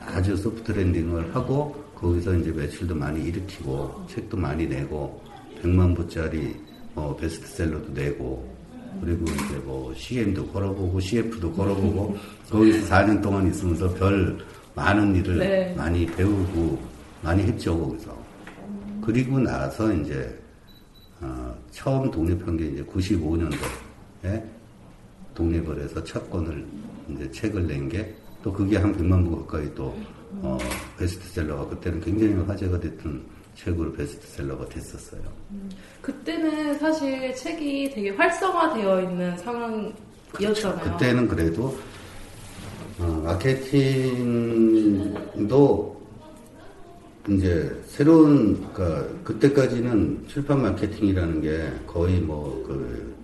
아주 0.05 0.35
소프트 0.35 0.73
랜딩을 0.73 1.33
하고 1.33 1.81
거기서 1.95 2.35
이제 2.35 2.51
매출도 2.51 2.93
많이 2.93 3.23
일으키고 3.23 4.05
책도 4.09 4.35
많이 4.35 4.67
내고 4.67 5.21
100만 5.61 5.95
부짜리 5.95 6.55
어, 6.93 7.15
베스트셀러도 7.15 7.93
내고 7.93 8.53
그리고 9.01 9.25
이제 9.25 9.55
뭐 9.63 9.93
CM도 9.95 10.47
걸어보고 10.47 10.99
CF도 10.99 11.51
걸어보고 11.53 12.17
거기서 12.49 12.87
4년 12.95 13.21
동안 13.21 13.47
있으면서 13.47 13.93
별 13.93 14.37
많은 14.75 15.15
일을 15.15 15.37
네. 15.37 15.73
많이 15.75 16.05
배우고 16.05 16.79
많이 17.21 17.43
했죠 17.43 17.77
거기서 17.79 18.17
그리고 19.01 19.39
나서 19.39 19.93
이제 19.93 20.37
어, 21.21 21.55
처음 21.71 22.09
독립한 22.11 22.57
게 22.57 22.67
이제 22.67 22.83
95년도에 22.83 24.43
독립을 25.33 25.81
해서 25.81 26.03
첫 26.03 26.29
권을 26.29 26.65
이제 27.09 27.31
책을 27.31 27.67
낸 27.67 27.89
게 27.89 28.25
또 28.45 28.53
그게 28.53 28.77
한 28.77 28.95
100만 28.95 29.27
부 29.27 29.43
가까이 29.43 29.73
또 29.73 29.97
어, 30.43 30.55
베스트셀러가 30.99 31.67
그때는 31.67 31.99
굉장히 31.99 32.35
화제가 32.43 32.79
됐던 32.79 33.25
책으로 33.55 33.91
베스트셀러가 33.93 34.67
됐었어요. 34.69 35.21
그때는 36.01 36.77
사실 36.77 37.33
책이 37.35 37.91
되게 37.91 38.09
활성화되어 38.11 39.01
있는 39.01 39.37
상황이었잖아요. 39.37 40.91
그때는 40.91 41.27
그래도 41.27 41.77
어, 42.99 43.21
마케팅도 43.25 44.75
이제 47.29 47.81
새로운 47.87 48.71
그러니까 48.73 49.07
그때까지는 49.23 50.25
출판 50.27 50.61
마케팅이라는 50.61 51.41
게 51.41 51.71
거의 51.87 52.19
뭐그 52.19 53.15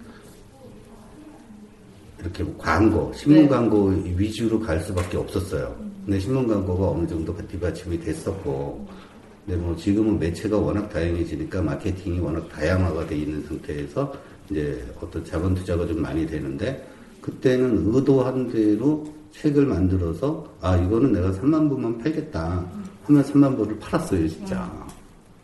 이렇게 2.21 2.43
뭐 2.43 2.55
광고, 2.57 3.11
신문 3.13 3.43
네. 3.43 3.47
광고 3.47 3.87
위주로 4.15 4.59
갈 4.59 4.79
수밖에 4.79 5.17
없었어요. 5.17 5.75
근데 6.05 6.19
신문 6.19 6.47
광고가 6.47 6.91
어느 6.91 7.07
정도 7.07 7.35
뒷받침이 7.47 7.99
됐었고, 7.99 8.87
근데 9.45 9.59
뭐 9.59 9.75
지금은 9.75 10.19
매체가 10.19 10.57
워낙 10.57 10.89
다양해지니까 10.89 11.61
마케팅이 11.61 12.19
워낙 12.19 12.47
다양화가 12.49 13.07
돼 13.07 13.17
있는 13.17 13.43
상태에서 13.43 14.13
이제 14.49 14.85
어떤 15.01 15.23
자본 15.25 15.55
투자가 15.55 15.87
좀 15.87 16.01
많이 16.01 16.25
되는데, 16.27 16.87
그때는 17.21 17.93
의도한 17.93 18.49
대로 18.49 19.11
책을 19.31 19.65
만들어서, 19.65 20.47
아, 20.61 20.75
이거는 20.77 21.13
내가 21.13 21.31
3만 21.31 21.69
부만 21.69 21.97
팔겠다. 21.97 22.65
하면 23.05 23.23
3만 23.23 23.55
부를 23.55 23.77
팔았어요, 23.79 24.27
진짜. 24.27 24.87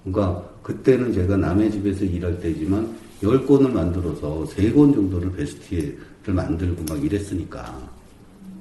그러니까 0.03 0.43
그때는 0.61 1.11
제가 1.13 1.37
남의 1.37 1.71
집에서 1.71 2.05
일할 2.05 2.39
때지만 2.39 2.95
10권을 3.21 3.71
만들어서 3.71 4.45
3권 4.45 4.93
정도를 4.93 5.31
베스트를 5.31 5.97
만들고 6.27 6.83
막 6.87 7.03
이랬으니까. 7.03 7.89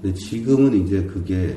근데 0.01 0.15
지금은 0.15 0.87
이제 0.87 1.03
그게 1.03 1.57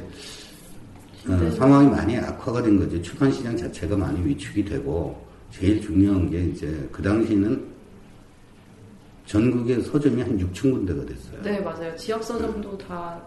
어, 1.28 1.52
상황이 1.52 1.90
많이 1.90 2.18
악화가 2.18 2.62
된 2.62 2.78
거죠. 2.78 3.02
출판 3.02 3.32
시장 3.32 3.56
자체가 3.58 3.98
많이 3.98 4.26
위축이 4.26 4.64
되고 4.64 5.22
제일 5.52 5.82
중요한 5.82 6.30
게 6.30 6.44
이제 6.46 6.88
그 6.92 7.02
당시는 7.02 7.68
전국에 9.26 9.80
서점이 9.82 10.22
한 10.22 10.38
6천 10.38 10.72
군데가 10.72 11.06
됐어요. 11.06 11.42
네, 11.44 11.60
맞아요. 11.60 11.96
지역 11.96 12.24
서점도 12.24 12.78
다 12.78 13.22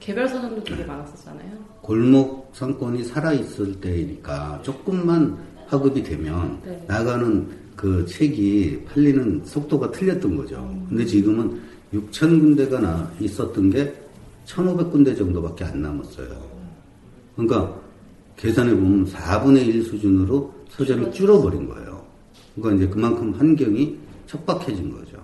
개별 0.00 0.28
서점도 0.28 0.64
되게 0.64 0.84
많았었잖아요. 0.84 1.52
골목 1.80 2.50
상권이 2.54 3.04
살아 3.04 3.32
있을 3.32 3.80
때니까 3.80 4.60
조금만 4.62 5.38
파급이 5.68 6.02
되면 6.02 6.60
네. 6.64 6.84
나가는 6.88 7.46
그 7.76 8.04
책이 8.06 8.84
팔리는 8.86 9.42
속도가 9.44 9.90
틀렸던 9.90 10.36
거죠. 10.36 10.56
근데 10.88 11.04
지금은 11.04 11.60
6천 11.92 12.40
군데가 12.40 12.80
나 12.80 13.10
있었던 13.20 13.70
게 13.70 13.94
1,500군데 14.46 15.16
정도밖에 15.16 15.64
안 15.64 15.82
남았어요. 15.82 16.53
그러니까 17.36 17.80
계산해 18.36 18.74
보면 18.74 19.06
4분의 19.06 19.66
1 19.66 19.84
수준으로 19.84 20.52
서점이 20.70 21.12
줄어버린 21.12 21.68
거예요. 21.68 22.04
그러니까 22.54 22.84
이제 22.84 22.92
그만큼 22.92 23.32
환경이 23.32 23.96
척박해진 24.26 24.92
거죠. 24.92 25.22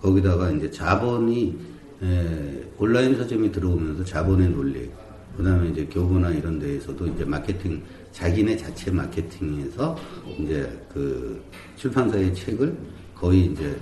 거기다가 0.00 0.50
이제 0.50 0.70
자본이 0.70 1.56
에, 2.02 2.64
온라인 2.78 3.16
서점이 3.16 3.50
들어오면서 3.52 4.04
자본의 4.04 4.50
논리, 4.50 4.90
그다음에 5.36 5.70
이제 5.70 5.86
교보나 5.86 6.30
이런 6.30 6.58
데에서도 6.58 7.06
이제 7.06 7.24
마케팅 7.24 7.82
자기네 8.12 8.56
자체 8.56 8.90
마케팅에서 8.90 9.96
이제 10.38 10.70
그 10.92 11.42
출판사의 11.76 12.34
책을 12.34 12.76
거의 13.14 13.46
이제 13.46 13.76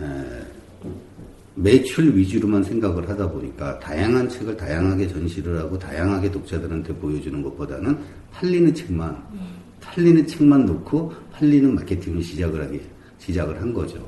에, 0.00 0.42
매출 1.54 2.16
위주로만 2.16 2.62
생각을 2.62 3.08
하다 3.08 3.30
보니까 3.30 3.78
다양한 3.78 4.28
책을 4.28 4.56
다양하게 4.56 5.08
전시를 5.08 5.58
하고 5.58 5.78
다양하게 5.78 6.30
독자들한테 6.30 6.94
보여주는 6.94 7.42
것보다는 7.42 7.98
팔리는 8.32 8.74
책만 8.74 9.22
팔리는 9.80 10.26
책만 10.26 10.64
놓고 10.64 11.12
팔리는 11.32 11.74
마케팅을 11.74 12.22
시작을 12.22 12.62
하게 12.62 12.80
시작을 13.18 13.60
한 13.60 13.72
거죠. 13.72 14.04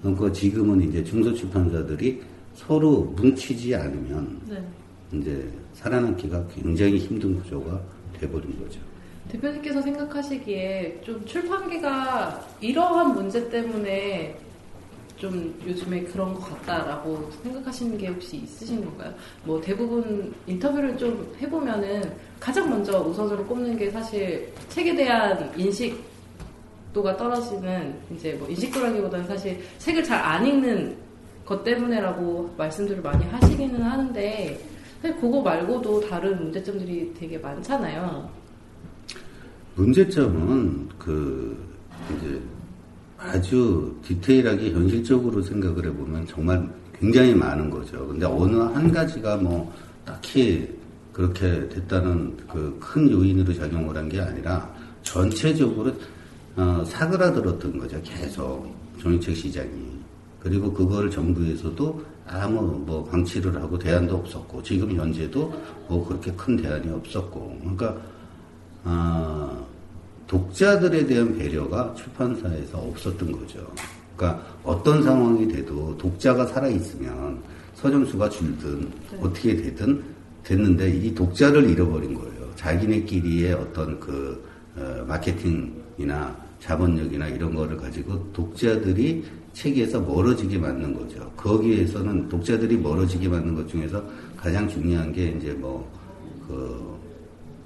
그러니까 0.00 0.32
지금은 0.32 0.80
이제 0.88 1.02
중소출판사들이 1.04 2.22
서로 2.54 3.02
뭉치지 3.16 3.74
않으면 3.74 4.40
네. 4.48 4.62
이제 5.12 5.48
살아남기가 5.74 6.44
굉장히 6.54 6.98
힘든 6.98 7.40
구조가 7.40 7.80
돼버린 8.18 8.58
거죠. 8.62 8.80
대표님께서 9.30 9.82
생각하시기에 9.82 11.02
좀 11.04 11.24
출판계가 11.26 12.46
이러한 12.60 13.14
문제 13.14 13.48
때문에 13.50 14.38
좀 15.18 15.52
요즘에 15.66 16.04
그런 16.04 16.32
것 16.32 16.40
같다라고 16.40 17.30
생각하시는 17.42 17.98
게 17.98 18.06
혹시 18.08 18.36
있으신 18.38 18.84
건가요? 18.84 19.12
뭐 19.44 19.60
대부분 19.60 20.32
인터뷰를 20.46 20.96
좀 20.96 21.34
해보면은 21.40 22.12
가장 22.38 22.70
먼저 22.70 23.00
우선으로 23.00 23.44
꼽는 23.44 23.76
게 23.76 23.90
사실 23.90 24.52
책에 24.68 24.94
대한 24.94 25.52
인식도가 25.58 27.16
떨어지는 27.16 27.94
이제 28.14 28.34
뭐 28.34 28.48
인식도라기보다는 28.48 29.26
사실 29.26 29.60
책을 29.78 30.04
잘 30.04 30.18
안 30.18 30.46
읽는 30.46 30.96
것 31.44 31.64
때문에라고 31.64 32.54
말씀들을 32.56 33.02
많이 33.02 33.24
하시기는 33.24 33.82
하는데 33.82 34.60
사실 35.02 35.16
그거 35.20 35.40
말고도 35.42 36.00
다른 36.08 36.44
문제점들이 36.44 37.14
되게 37.18 37.38
많잖아요. 37.38 38.30
문제점은 39.74 40.88
그 40.98 41.56
이제 42.16 42.40
아주 43.18 43.94
디테일하게 44.04 44.70
현실적으로 44.72 45.42
생각을 45.42 45.86
해보면 45.86 46.26
정말 46.26 46.68
굉장히 46.98 47.34
많은 47.34 47.68
거죠. 47.68 48.06
근데 48.06 48.24
어느 48.26 48.56
한 48.56 48.90
가지가 48.92 49.36
뭐 49.36 49.72
딱히 50.04 50.68
그렇게 51.12 51.68
됐다는 51.68 52.36
그 52.46 52.78
큰 52.80 53.10
요인으로 53.10 53.52
작용을 53.52 53.96
한 53.96 54.08
게 54.08 54.20
아니라 54.20 54.72
전체적으로 55.02 55.92
어, 56.56 56.82
사그라들었던 56.86 57.78
거죠. 57.78 58.00
계속 58.02 58.72
종이책 58.98 59.36
시장이. 59.36 59.98
그리고 60.40 60.72
그걸 60.72 61.10
정부에서도 61.10 62.04
아무 62.26 62.60
뭐 62.86 63.04
방치를 63.04 63.54
하고 63.60 63.78
대안도 63.78 64.16
없었고 64.16 64.62
지금 64.62 64.92
현재도 64.92 65.52
뭐 65.88 66.06
그렇게 66.06 66.32
큰 66.32 66.56
대안이 66.56 66.88
없었고 66.90 67.58
그러니까 67.60 67.96
아, 68.84 69.64
독자들에 70.28 71.06
대한 71.06 71.36
배려가 71.36 71.92
출판사에서 71.94 72.78
없었던 72.78 73.32
거죠. 73.32 73.66
그러니까 74.16 74.44
어떤 74.62 75.02
상황이 75.02 75.48
돼도 75.48 75.98
독자가 75.98 76.46
살아있으면 76.46 77.42
서점 77.74 78.06
수가 78.06 78.28
줄든 78.28 78.88
어떻게 79.20 79.56
되든 79.56 80.02
됐는데 80.44 80.90
이 80.90 81.14
독자를 81.14 81.68
잃어버린 81.68 82.14
거예요. 82.14 82.54
자기네끼리의 82.54 83.54
어떤 83.54 83.98
그 83.98 84.46
어, 84.76 85.04
마케팅이나 85.08 86.36
자본력이나 86.60 87.28
이런 87.28 87.54
거를 87.54 87.76
가지고 87.76 88.32
독자들이 88.32 89.24
책에서 89.52 90.00
멀어지게 90.00 90.58
만든 90.58 90.94
거죠. 90.94 91.30
거기에서는 91.36 92.28
독자들이 92.28 92.76
멀어지게 92.76 93.28
만든 93.28 93.54
것 93.56 93.68
중에서 93.68 94.04
가장 94.36 94.68
중요한 94.68 95.12
게 95.12 95.28
이제 95.28 95.52
뭐 95.52 95.98
그 96.48 96.98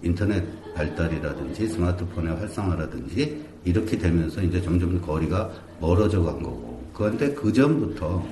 인터넷 0.03 0.43
발달이라든지 0.75 1.69
스마트폰의 1.69 2.37
활성화라든지 2.37 3.45
이렇게 3.65 3.97
되면서 3.97 4.43
이제 4.43 4.61
점점 4.61 5.01
거리가 5.01 5.51
멀어져 5.81 6.23
간 6.23 6.43
거고. 6.43 6.83
그런데 6.93 7.33
그 7.35 7.53
전부터 7.53 8.25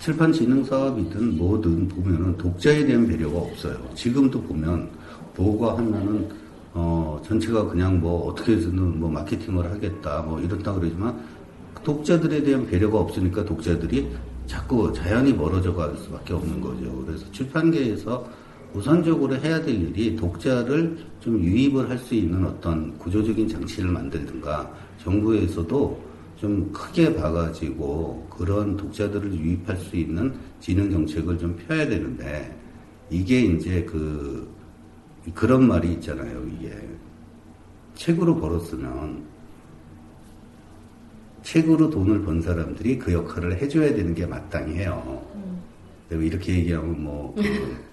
출판 0.00 0.32
진흥 0.32 0.64
사업이든 0.64 1.36
뭐든 1.36 1.88
보면은 1.88 2.36
독자에 2.36 2.84
대한 2.84 3.06
배려가 3.06 3.38
없어요. 3.38 3.76
지금도 3.94 4.42
보면 4.42 4.88
뭐가 5.36 5.78
하나는 5.78 6.28
어 6.74 7.20
전체가 7.24 7.66
그냥 7.66 7.98
뭐 8.00 8.28
어떻게 8.28 8.52
해서는 8.52 9.00
뭐 9.00 9.10
마케팅을 9.10 9.70
하겠다 9.70 10.22
뭐 10.22 10.38
이렇다 10.40 10.74
그러지만 10.74 11.18
독자들에 11.82 12.42
대한 12.42 12.66
배려가 12.66 12.98
없으니까 12.98 13.44
독자들이 13.44 14.08
자꾸 14.46 14.92
자연히 14.92 15.32
멀어져 15.32 15.74
갈 15.74 15.96
수밖에 15.96 16.34
없는 16.34 16.60
거죠. 16.60 17.04
그래서 17.06 17.30
출판계에서 17.32 18.26
우선적으로 18.76 19.34
해야 19.36 19.60
될 19.62 19.74
일이 19.74 20.14
독자를 20.14 20.98
좀 21.20 21.42
유입을 21.42 21.88
할 21.88 21.96
수 21.98 22.14
있는 22.14 22.44
어떤 22.44 22.96
구조적인 22.98 23.48
장치를 23.48 23.90
만들든가 23.90 24.70
정부에서도 24.98 26.04
좀 26.36 26.70
크게 26.72 27.14
봐가지고 27.14 28.26
그런 28.28 28.76
독자들을 28.76 29.32
유입할 29.32 29.76
수 29.78 29.96
있는 29.96 30.34
진흥 30.60 30.90
정책을 30.90 31.38
좀 31.38 31.56
펴야 31.56 31.88
되는데 31.88 32.54
이게 33.10 33.40
이제 33.40 33.82
그 33.84 34.46
그런 35.34 35.66
말이 35.66 35.92
있잖아요, 35.94 36.46
이게. 36.46 36.70
책으로 37.94 38.36
벌었으면 38.38 39.24
책으로 41.42 41.88
돈을 41.88 42.22
번 42.22 42.42
사람들이 42.42 42.98
그 42.98 43.12
역할을 43.12 43.56
해줘야 43.56 43.94
되는 43.94 44.14
게 44.14 44.26
마땅해요. 44.26 45.24
내가 45.32 45.55
이렇게 46.10 46.54
얘기하면 46.56 47.02
뭐, 47.02 47.34
그 47.36 47.42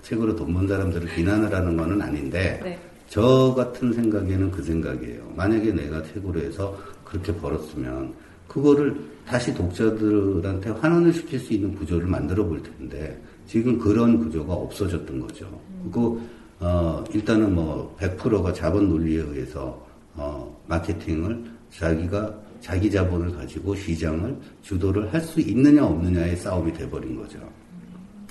책으로 0.02 0.36
돈 0.36 0.54
번 0.54 0.68
사람들을 0.68 1.08
비난을 1.16 1.54
하는 1.54 1.76
거는 1.78 2.02
아닌데, 2.02 2.60
네. 2.64 2.80
저 3.10 3.54
같은 3.56 3.92
생각에는 3.94 4.52
그 4.52 4.62
생각이에요. 4.64 5.34
만약에 5.36 5.72
내가 5.72 6.02
책으로 6.04 6.40
해서 6.40 6.78
그렇게 7.04 7.34
벌었으면, 7.36 8.14
그거를 8.48 8.96
다시 9.26 9.54
독자들한테 9.54 10.70
환원을 10.72 11.14
시킬 11.14 11.40
수 11.40 11.54
있는 11.54 11.74
구조를 11.76 12.08
만들어 12.08 12.44
볼 12.46 12.62
텐데, 12.62 13.20
지금 13.48 13.78
그런 13.80 14.20
구조가 14.20 14.54
없어졌던 14.54 15.20
거죠. 15.20 15.60
그리고, 15.84 16.22
어, 16.60 17.04
일단은 17.14 17.54
뭐, 17.56 17.96
100%가 18.00 18.54
자본 18.54 18.90
논리에 18.90 19.22
의해서, 19.22 19.84
어, 20.16 20.56
마케팅을 20.68 21.44
자기가 21.72 22.40
자기 22.62 22.90
자본을 22.90 23.36
가지고 23.36 23.76
시장을 23.76 24.38
주도를 24.62 25.12
할 25.14 25.20
수 25.22 25.42
있느냐 25.42 25.84
없느냐의 25.86 26.38
싸움이 26.38 26.72
돼버린 26.74 27.16
거죠. 27.18 27.40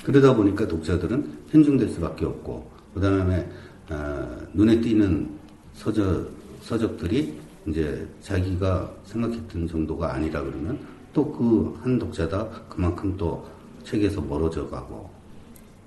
그러다 0.05 0.35
보니까 0.35 0.67
독자들은 0.67 1.47
편중될 1.51 1.89
수밖에 1.91 2.25
없고, 2.25 2.69
그 2.95 3.01
다음에, 3.01 3.49
아, 3.89 4.37
눈에 4.53 4.81
띄는 4.81 5.31
서적, 5.75 6.31
서적들이 6.63 7.39
이제 7.67 8.07
자기가 8.21 8.93
생각했던 9.05 9.69
정도가 9.69 10.15
아니라 10.15 10.43
그러면 10.43 10.79
또 11.13 11.31
그 11.33 11.77
한 11.83 11.99
독자다 11.99 12.49
그만큼 12.69 13.15
또 13.17 13.47
책에서 13.85 14.21
멀어져 14.21 14.69
가고, 14.69 15.11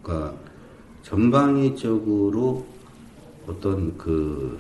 그러니까 0.02 0.34
전방위적으로 1.04 2.66
어떤 3.48 3.98
그 3.98 4.60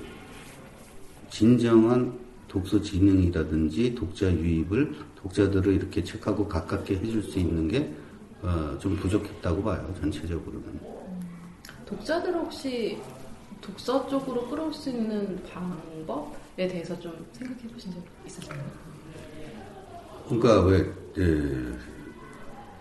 진정한 1.29 2.13
독서 2.47 2.81
진흥이라든지 2.81 3.95
독자 3.95 4.31
유입을 4.31 4.95
독자들을 5.21 5.73
이렇게 5.73 6.03
책하고 6.03 6.47
가깝게 6.47 6.95
해줄 6.97 7.21
수 7.23 7.39
있는 7.39 7.67
게 7.67 7.91
어, 8.45 8.77
좀 8.79 8.95
부족했다고 8.97 9.63
봐요, 9.63 9.93
전체적으로는. 9.99 10.79
독자들을 11.85 12.35
혹시 12.39 12.97
독서 13.61 14.07
쪽으로 14.07 14.47
끌어올 14.47 14.71
수 14.73 14.89
있는 14.89 15.41
방법에 15.51 16.67
대해서 16.67 16.97
좀 16.99 17.11
생각해 17.33 17.61
보신 17.73 17.91
적 17.91 17.99
있으신가요? 18.25 18.61
그러니까 20.27 20.61
왜, 20.65 20.91
예, 21.17 21.73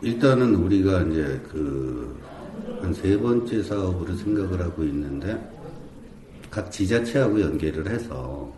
일단은 0.03 0.55
우리가 0.55 1.03
이제 1.03 1.41
그, 1.51 2.19
한 2.81 2.93
세 2.95 3.19
번째 3.19 3.63
사업으로 3.63 4.15
생각을 4.17 4.61
하고 4.61 4.85
있는데, 4.85 5.39
각 6.51 6.71
지자체하고 6.71 7.41
연계를 7.41 7.89
해서, 7.91 8.53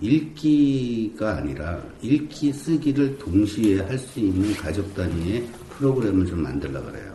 읽기가 0.00 1.36
아니라, 1.36 1.80
읽기, 2.00 2.52
쓰기를 2.52 3.18
동시에 3.18 3.80
할 3.82 3.98
수 3.98 4.18
있는 4.20 4.52
가족 4.54 4.92
단위의 4.94 5.46
프로그램을 5.82 6.26
좀 6.26 6.42
만들려고 6.42 6.86
그래요. 6.86 7.12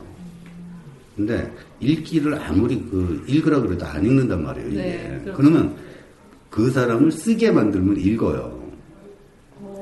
근데, 1.16 1.52
읽기를 1.80 2.36
아무리 2.36 2.80
그, 2.82 3.24
읽으라 3.28 3.62
그래도 3.62 3.86
안 3.86 4.06
읽는단 4.06 4.44
말이에요, 4.44 4.68
이게. 4.68 4.78
네, 4.78 5.20
그렇죠. 5.24 5.38
그러면, 5.38 5.76
그 6.50 6.70
사람을 6.70 7.12
쓰게 7.12 7.52
만들면 7.52 7.98
읽어요. 7.98 8.58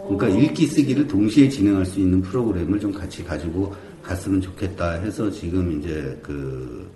그러니까 0.08 0.28
읽기 0.28 0.68
쓰기를 0.68 1.08
동시에 1.08 1.50
진행할 1.50 1.86
수 1.86 2.00
있는 2.00 2.22
프로그램을 2.22 2.80
좀 2.80 2.94
같이 2.94 3.24
가지고 3.24 3.74
갔으면 4.04 4.40
좋겠다 4.40 4.92
해서 4.92 5.32
지금 5.32 5.80
이제 5.80 6.18
그 6.22 6.88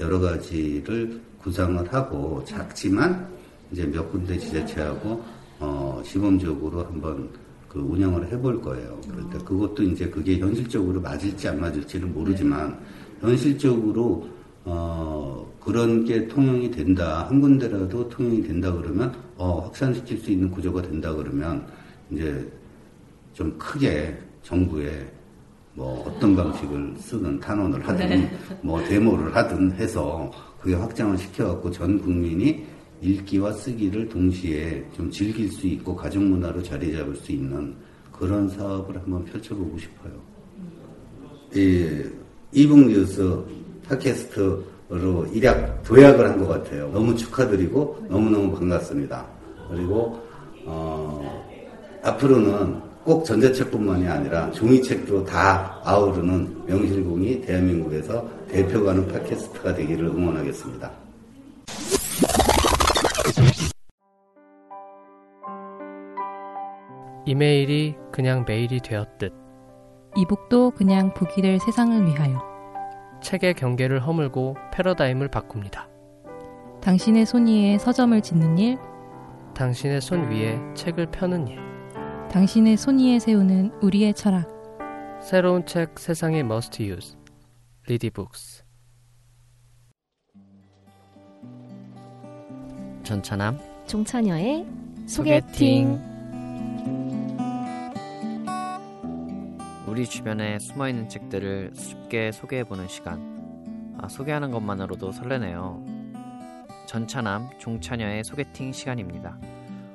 여러 0.00 0.18
가지를 0.18 1.20
구상을 1.42 1.92
하고 1.92 2.42
작지만 2.46 3.28
이제 3.70 3.84
몇 3.84 4.10
군데 4.10 4.38
지자체하고 4.38 5.22
어 5.60 6.02
시범적으로 6.06 6.86
한번 6.86 7.28
그 7.74 7.80
운영을 7.80 8.30
해볼 8.30 8.62
거예요. 8.62 9.00
그런데 9.10 9.36
그것도 9.38 9.82
이제 9.82 10.08
그게 10.08 10.38
현실적으로 10.38 11.00
맞을지 11.00 11.48
안 11.48 11.60
맞을지는 11.60 12.14
모르지만 12.14 12.78
현실적으로 13.20 14.28
어 14.64 15.44
그런 15.60 16.04
게 16.04 16.28
통용이 16.28 16.70
된다. 16.70 17.26
한 17.28 17.40
군데라도 17.40 18.08
통용이 18.08 18.42
된다 18.44 18.72
그러면 18.72 19.12
어 19.36 19.58
확산시킬 19.64 20.18
수 20.18 20.30
있는 20.30 20.48
구조가 20.52 20.82
된다 20.82 21.12
그러면 21.12 21.66
이제 22.12 22.48
좀 23.32 23.58
크게 23.58 24.16
정부에 24.42 25.04
뭐 25.72 26.04
어떤 26.06 26.36
방식을 26.36 26.94
쓰든 26.96 27.40
탄원을 27.40 27.88
하든 27.88 28.30
뭐 28.62 28.80
데모를 28.84 29.34
하든 29.34 29.72
해서 29.72 30.30
그게 30.60 30.76
확장을 30.76 31.18
시켜갖고 31.18 31.72
전 31.72 31.98
국민이 32.00 32.64
읽기와 33.04 33.52
쓰기를 33.52 34.08
동시에 34.08 34.82
좀 34.96 35.10
즐길 35.10 35.50
수 35.52 35.66
있고 35.66 35.94
가족 35.94 36.22
문화로 36.22 36.62
자리 36.62 36.92
잡을 36.92 37.14
수 37.16 37.32
있는 37.32 37.74
그런 38.10 38.48
사업을 38.48 38.96
한번 38.96 39.24
펼쳐보고 39.26 39.76
싶어요. 39.78 40.12
이 41.54 42.02
이북 42.52 42.78
뉴스 42.88 43.44
팟캐스트로 43.88 45.26
일약 45.32 45.82
도약을 45.82 46.30
한 46.30 46.38
것 46.38 46.48
같아요. 46.48 46.90
너무 46.92 47.14
축하드리고 47.14 48.06
너무너무 48.08 48.56
반갑습니다. 48.58 49.26
그리고 49.70 50.18
어, 50.64 51.44
앞으로는 52.02 52.80
꼭 53.04 53.24
전자책뿐만이 53.24 54.08
아니라 54.08 54.50
종이책도 54.52 55.24
다 55.24 55.78
아우르는 55.84 56.64
명실공히 56.66 57.42
대한민국에서 57.42 58.26
대표가는 58.48 59.06
팟캐스트가 59.08 59.74
되기를 59.74 60.06
응원하겠습니다. 60.06 60.90
이메일이 67.26 67.96
그냥 68.12 68.44
메일이 68.46 68.80
되었듯 68.80 69.32
이북도 70.16 70.72
그냥 70.72 71.14
북이 71.14 71.40
될 71.42 71.58
세상을 71.58 72.06
위하여 72.06 72.38
책의 73.22 73.54
경계를 73.54 74.06
허물고 74.06 74.56
패러다임을 74.72 75.28
바꿉니다. 75.28 75.88
당신의 76.82 77.24
손 77.24 77.46
위에 77.46 77.78
서점을 77.78 78.20
짓는 78.20 78.58
일, 78.58 78.78
당신의 79.54 80.02
손 80.02 80.30
위에 80.30 80.58
책을 80.74 81.06
펴는 81.06 81.48
일. 81.48 81.58
당신의 82.30 82.76
손 82.76 82.98
위에 82.98 83.18
세우는 83.18 83.72
우리의 83.80 84.12
철학. 84.12 84.46
새로운 85.22 85.64
책 85.64 85.98
세상의 85.98 86.40
must 86.40 86.82
use. 86.82 87.16
리디북스. 87.86 88.64
전차남 93.02 93.58
종차녀의 93.86 94.66
소개팅. 95.06 96.13
우리 99.94 100.06
주변에 100.06 100.58
숨어있는 100.58 101.08
책들을 101.08 101.70
쉽게 101.76 102.32
소개해보는 102.32 102.88
시간. 102.88 103.94
아, 103.96 104.08
소개하는 104.08 104.50
것만으로도 104.50 105.12
설레네요. 105.12 105.84
전차남 106.86 107.48
종차녀의 107.60 108.24
소개팅 108.24 108.72
시간입니다. 108.72 109.38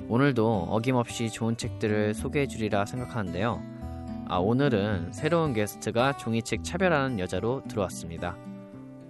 오늘도 0.07 0.67
어김없이 0.69 1.29
좋은 1.29 1.57
책들을 1.57 2.13
소개해주리라 2.13 2.85
생각하는데요. 2.85 3.61
아, 4.29 4.37
오늘은 4.37 5.11
새로운 5.11 5.51
게스트가 5.51 6.15
종이책 6.15 6.63
차별하는 6.63 7.19
여자로 7.19 7.63
들어왔습니다. 7.67 8.37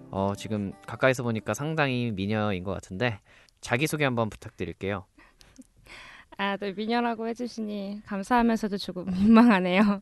어, 0.09 0.33
지금 0.35 0.73
가까이서 0.87 1.21
보니까 1.21 1.53
상당히 1.53 2.11
미녀인 2.11 2.63
것 2.63 2.73
같은데 2.73 3.19
자기소개 3.61 4.05
한번 4.05 4.31
부탁드릴게요. 4.31 5.05
아, 6.39 6.57
네, 6.57 6.71
미녀라고 6.71 7.27
해주시니 7.27 8.01
감사하면서도 8.07 8.77
조금 8.77 9.05
민망하네요. 9.13 10.01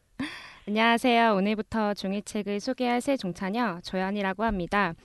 안녕하세요. 0.70 1.36
오늘부터 1.36 1.94
종이책을 1.94 2.60
소개할 2.60 3.00
새 3.00 3.16
종차녀 3.16 3.80
조연이라고 3.86 4.44
합니다. 4.44 4.96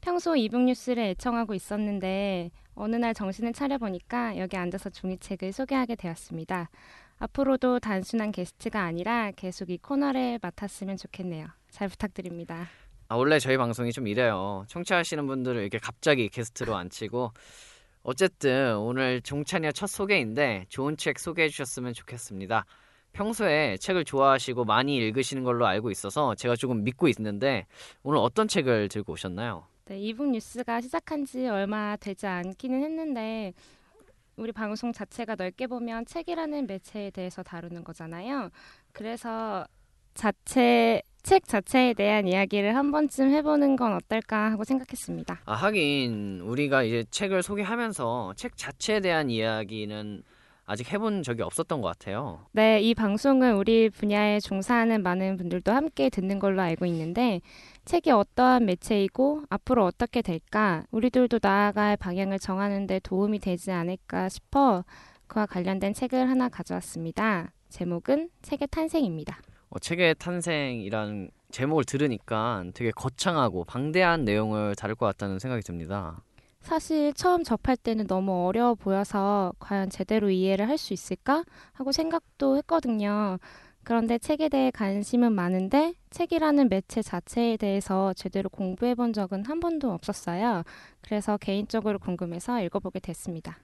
평소 0.00 0.36
이북 0.36 0.62
뉴스를 0.62 1.02
애청하고 1.02 1.52
있었는데 1.52 2.52
어느 2.76 2.94
날 2.94 3.12
정신을 3.12 3.52
차려보니까 3.52 4.38
여기 4.38 4.56
앉아서 4.56 4.88
종이책을 4.90 5.50
소개하게 5.50 5.96
되었습니다. 5.96 6.70
앞으로도 7.18 7.80
단순한 7.80 8.30
게스트가 8.30 8.84
아니라 8.84 9.32
계속 9.32 9.70
이 9.70 9.78
코너를 9.78 10.38
맡았으면 10.40 10.96
좋겠네요. 10.96 11.48
잘 11.70 11.88
부탁드립니다. 11.88 12.68
아, 13.08 13.16
원래 13.16 13.40
저희 13.40 13.56
방송이 13.56 13.90
좀 13.90 14.06
이래요. 14.06 14.64
청취하시는 14.68 15.26
분들을 15.26 15.60
이렇게 15.60 15.78
갑자기 15.78 16.28
게스트로 16.28 16.76
앉히고 16.76 17.32
어쨌든 18.04 18.76
오늘 18.76 19.22
종찬이의 19.22 19.72
첫 19.72 19.88
소개인데 19.88 20.66
좋은 20.68 20.96
책 20.96 21.18
소개해 21.18 21.48
주셨으면 21.48 21.94
좋겠습니다. 21.94 22.64
평소에 23.12 23.76
책을 23.78 24.04
좋아하시고 24.04 24.64
많이 24.64 24.96
읽으시는 24.96 25.44
걸로 25.44 25.66
알고 25.66 25.90
있어서 25.90 26.34
제가 26.34 26.56
조금 26.56 26.84
믿고 26.84 27.08
있는데 27.08 27.66
오늘 28.02 28.18
어떤 28.18 28.48
책을 28.48 28.88
들고 28.88 29.12
오셨나요? 29.14 29.66
네, 29.86 29.98
이북 29.98 30.30
뉴스가 30.30 30.80
시작한 30.80 31.24
지 31.24 31.46
얼마 31.48 31.96
되지 31.96 32.26
않기는 32.26 32.82
했는데 32.82 33.52
우리 34.36 34.52
방송 34.52 34.92
자체가 34.92 35.34
넓게 35.34 35.66
보면 35.66 36.06
책이라는 36.06 36.66
매체에 36.66 37.10
대해서 37.10 37.42
다루는 37.42 37.84
거잖아요. 37.84 38.50
그래서 38.92 39.66
자체 40.14 41.02
책 41.22 41.46
자체에 41.46 41.92
대한 41.92 42.26
이야기를 42.26 42.74
한 42.74 42.90
번쯤 42.90 43.30
해보는 43.30 43.76
건 43.76 43.92
어떨까 43.94 44.50
하고 44.50 44.64
생각했습니다. 44.64 45.42
아, 45.44 45.54
하긴 45.54 46.40
우리가 46.40 46.82
이제 46.82 47.04
책을 47.10 47.42
소개하면서 47.42 48.34
책 48.36 48.56
자체에 48.56 49.00
대한 49.00 49.28
이야기는 49.28 50.22
아직 50.70 50.92
해본 50.92 51.24
적이 51.24 51.42
없었던 51.42 51.80
것 51.80 51.88
같아요. 51.88 52.46
네, 52.52 52.80
이 52.80 52.94
방송은 52.94 53.56
우리 53.56 53.90
분야에 53.90 54.38
종사하는 54.38 55.02
많은 55.02 55.36
분들도 55.36 55.72
함께 55.72 56.08
듣는 56.08 56.38
걸로 56.38 56.62
알고 56.62 56.86
있는데 56.86 57.40
책이 57.86 58.12
어떠한 58.12 58.66
매체이고 58.66 59.42
앞으로 59.50 59.84
어떻게 59.84 60.22
될까 60.22 60.84
우리들도 60.92 61.40
나아갈 61.42 61.96
방향을 61.96 62.38
정하는 62.38 62.86
데 62.86 63.00
도움이 63.00 63.40
되지 63.40 63.72
않을까 63.72 64.28
싶어 64.28 64.84
그와 65.26 65.46
관련된 65.46 65.92
책을 65.92 66.30
하나 66.30 66.48
가져왔습니다. 66.48 67.50
제목은 67.68 68.30
책의 68.42 68.68
탄생입니다. 68.70 69.40
어, 69.70 69.78
책의 69.80 70.16
탄생이란 70.20 71.30
제목을 71.50 71.82
들으니까 71.82 72.62
되게 72.74 72.92
거창하고 72.92 73.64
방대한 73.64 74.24
내용을 74.24 74.76
다룰 74.76 74.94
것 74.94 75.06
같다는 75.06 75.40
생각이 75.40 75.62
듭니다. 75.62 76.22
사실 76.60 77.12
처음 77.14 77.42
접할 77.44 77.76
때는 77.76 78.06
너무 78.06 78.46
어려워 78.46 78.74
보여서 78.74 79.52
과연 79.58 79.90
제대로 79.90 80.30
이해를 80.30 80.68
할 80.68 80.78
수 80.78 80.92
있을까 80.94 81.44
하고 81.72 81.92
생각도 81.92 82.56
했거든요. 82.58 83.38
그런데 83.82 84.18
책에 84.18 84.48
대해 84.48 84.70
관심은 84.70 85.32
많은데 85.32 85.94
책이라는 86.10 86.68
매체 86.68 87.02
자체에 87.02 87.56
대해서 87.56 88.12
제대로 88.14 88.48
공부해 88.48 88.94
본 88.94 89.12
적은 89.12 89.44
한 89.46 89.58
번도 89.60 89.90
없었어요. 89.90 90.62
그래서 91.00 91.36
개인적으로 91.38 91.98
궁금해서 91.98 92.62
읽어보게 92.62 93.00
됐습니다. 93.00 93.58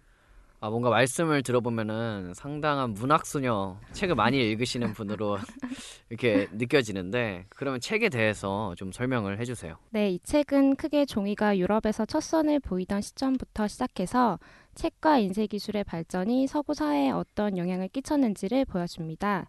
아, 0.58 0.70
뭔가 0.70 0.88
말씀을 0.88 1.42
들어보면은 1.42 2.32
상당한 2.34 2.94
문학소녀 2.94 3.78
책을 3.92 4.14
많이 4.14 4.38
읽으시는 4.38 4.94
분으로 4.94 5.36
이렇게 6.08 6.48
느껴지는데 6.52 7.44
그러면 7.50 7.78
책에 7.80 8.08
대해서 8.08 8.74
좀 8.76 8.90
설명을 8.90 9.38
해주세요. 9.38 9.76
네, 9.90 10.10
이 10.10 10.18
책은 10.20 10.76
크게 10.76 11.04
종이가 11.04 11.58
유럽에서 11.58 12.06
첫 12.06 12.20
선을 12.20 12.60
보이던 12.60 13.02
시점부터 13.02 13.68
시작해서 13.68 14.38
책과 14.74 15.18
인쇄 15.18 15.46
기술의 15.46 15.84
발전이 15.84 16.46
서구 16.46 16.74
사회에 16.74 17.10
어떤 17.10 17.58
영향을 17.58 17.88
끼쳤는지를 17.88 18.64
보여줍니다. 18.64 19.48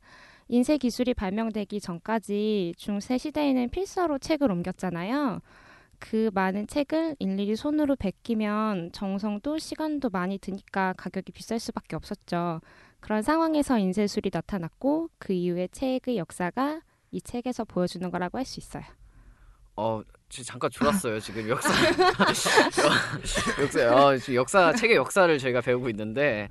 인쇄 0.49 0.77
기술이 0.77 1.13
발명되기 1.13 1.79
전까지 1.81 2.73
중세 2.77 3.17
시대에는 3.17 3.69
필사로 3.69 4.19
책을 4.19 4.51
옮겼잖아요. 4.51 5.41
그 5.99 6.29
많은 6.33 6.67
책을 6.67 7.15
일일이 7.19 7.55
손으로 7.55 7.95
베끼면 7.95 8.91
정성도 8.93 9.57
시간도 9.57 10.10
많이 10.10 10.38
드니까 10.38 10.93
가격이 10.97 11.31
비쌀 11.31 11.60
수밖에 11.60 11.95
없었죠. 11.95 12.62
그런 12.99 13.21
상황에서 13.21 13.77
인쇄술이 13.77 14.29
나타났고 14.33 15.10
그 15.19 15.33
이후에 15.33 15.67
책의 15.71 16.17
역사가 16.17 16.81
이 17.12 17.21
책에서 17.21 17.63
보여주는 17.65 18.10
거라고 18.12 18.38
할 18.38 18.45
수 18.45 18.60
있어요. 18.60 18.83
어, 19.75 20.01
잠깐 20.29 20.71
졸았어요 20.71 21.19
지금 21.19 21.47
역사. 21.49 21.69
역사, 23.62 23.95
어, 23.95 24.17
역사 24.33 24.73
책의 24.73 24.95
역사를 24.95 25.38
저희가 25.38 25.62
배우고 25.62 25.89
있는데 25.89 26.49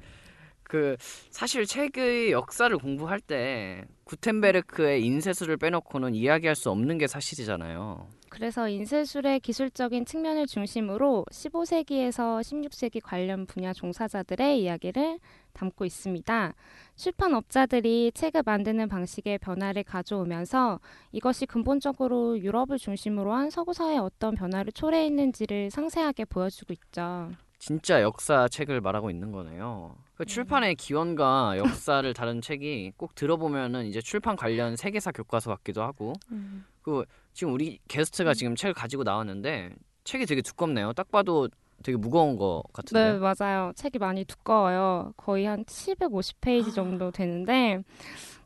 그 0.69 0.97
사실 1.31 1.67
책의 1.67 2.33
역사를 2.33 2.77
공부할 2.77 3.21
때 3.21 3.85
구텐베르크의 4.05 5.05
인쇄술을 5.05 5.57
빼놓고는 5.57 6.15
이야기할 6.15 6.55
수 6.55 6.71
없는 6.71 6.99
게 6.99 7.07
사실이잖아요. 7.07 8.09
그래서 8.29 8.69
인쇄술의 8.69 9.41
기술적인 9.41 10.05
측면을 10.05 10.47
중심으로 10.47 11.25
15세기에서 11.31 12.41
16세기 12.41 13.01
관련 13.03 13.47
분야 13.47 13.73
종사자들의 13.73 14.61
이야기를 14.61 15.21
담고 15.53 15.85
있습니다. 15.85 16.55
출판업자들이 16.97 18.13
책을 18.15 18.43
만드는 18.45 18.89
방식의 18.89 19.39
변화를 19.39 19.85
가져오면서 19.85 20.81
이것이 21.13 21.47
근본적으로 21.47 22.39
유럽을 22.39 22.79
중심으로 22.79 23.33
한 23.33 23.49
서구 23.49 23.73
사회에 23.73 23.99
어떤 23.99 24.35
변화를 24.35 24.73
초래했는지를 24.73 25.71
상세하게 25.71 26.27
보여주고 26.27 26.75
있죠. 26.75 27.31
진짜 27.59 28.03
역사 28.03 28.49
책을 28.49 28.81
말하고 28.81 29.11
있는 29.11 29.33
거네요. 29.33 29.97
그 30.15 30.25
네. 30.25 30.33
출판의 30.33 30.75
기원과 30.77 31.57
역사를 31.59 32.13
다룬 32.15 32.41
책이 32.41 32.93
꼭 32.97 33.15
들어보면은 33.15 33.87
이제 33.87 34.01
출판 34.01 34.37
관련 34.37 34.77
세계사 34.77 35.13
교과서 35.13 35.51
같기도 35.51 35.83
하고 35.83 36.13
음. 36.33 36.65
그 36.83 37.05
지금 37.33 37.53
우리 37.53 37.79
게스트가 37.89 38.35
지금 38.35 38.55
책을 38.57 38.73
가지고 38.75 39.03
나왔는데 39.03 39.75
책이 40.05 40.27
되게 40.27 40.41
두껍네요. 40.43 40.93
딱 40.93 41.11
봐도 41.11 41.49
되게 41.83 41.99
무거운 41.99 42.37
거 42.39 42.63
같은데. 42.73 43.13
네, 43.13 43.19
맞아요. 43.19 43.73
책이 43.75 43.99
많이 43.99 44.25
두꺼워요. 44.25 45.13
거의 45.17 45.45
한 45.47 45.65
750페이지 45.65 46.75
정도 46.75 47.11
되는데 47.11 47.83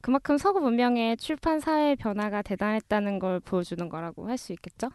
그만큼 0.01 0.39
서구 0.39 0.61
문명의 0.61 1.17
출판 1.19 1.61
사회 1.61 1.95
변화가 1.95 2.43
대단했다는 2.43 3.19
걸 3.19 3.39
보여주는 3.41 3.87
거라고 3.89 4.29
할 4.29 4.39
수 4.39 4.53
있겠죠? 4.55 4.89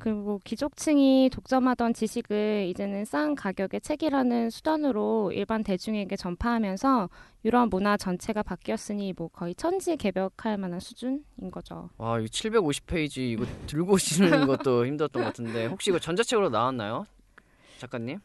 그리고 0.00 0.40
귀족층이 0.44 1.30
독점하던 1.32 1.94
지식을 1.94 2.66
이제는 2.68 3.04
싼 3.04 3.34
가격의 3.34 3.82
책이라는 3.82 4.50
수단으로 4.50 5.30
일반 5.32 5.62
대중에게 5.62 6.16
전파하면서 6.16 7.08
유럽 7.44 7.68
문화 7.68 7.96
전체가 7.96 8.42
바뀌었으니 8.42 9.14
뭐 9.16 9.28
거의 9.28 9.54
천지 9.54 9.96
개벽할 9.96 10.56
만한 10.56 10.80
수준인 10.80 11.22
거죠. 11.52 11.90
와, 11.98 12.18
이 12.18 12.24
750페이지 12.26 13.18
이거 13.18 13.44
들고 13.66 13.92
오시는 13.92 14.46
것도 14.46 14.84
힘들었던 14.86 15.22
것 15.22 15.28
같은데 15.28 15.66
혹시 15.66 15.90
이거 15.90 15.98
전자책으로 15.98 16.48
나왔나요? 16.48 17.04
작가님? 17.78 18.18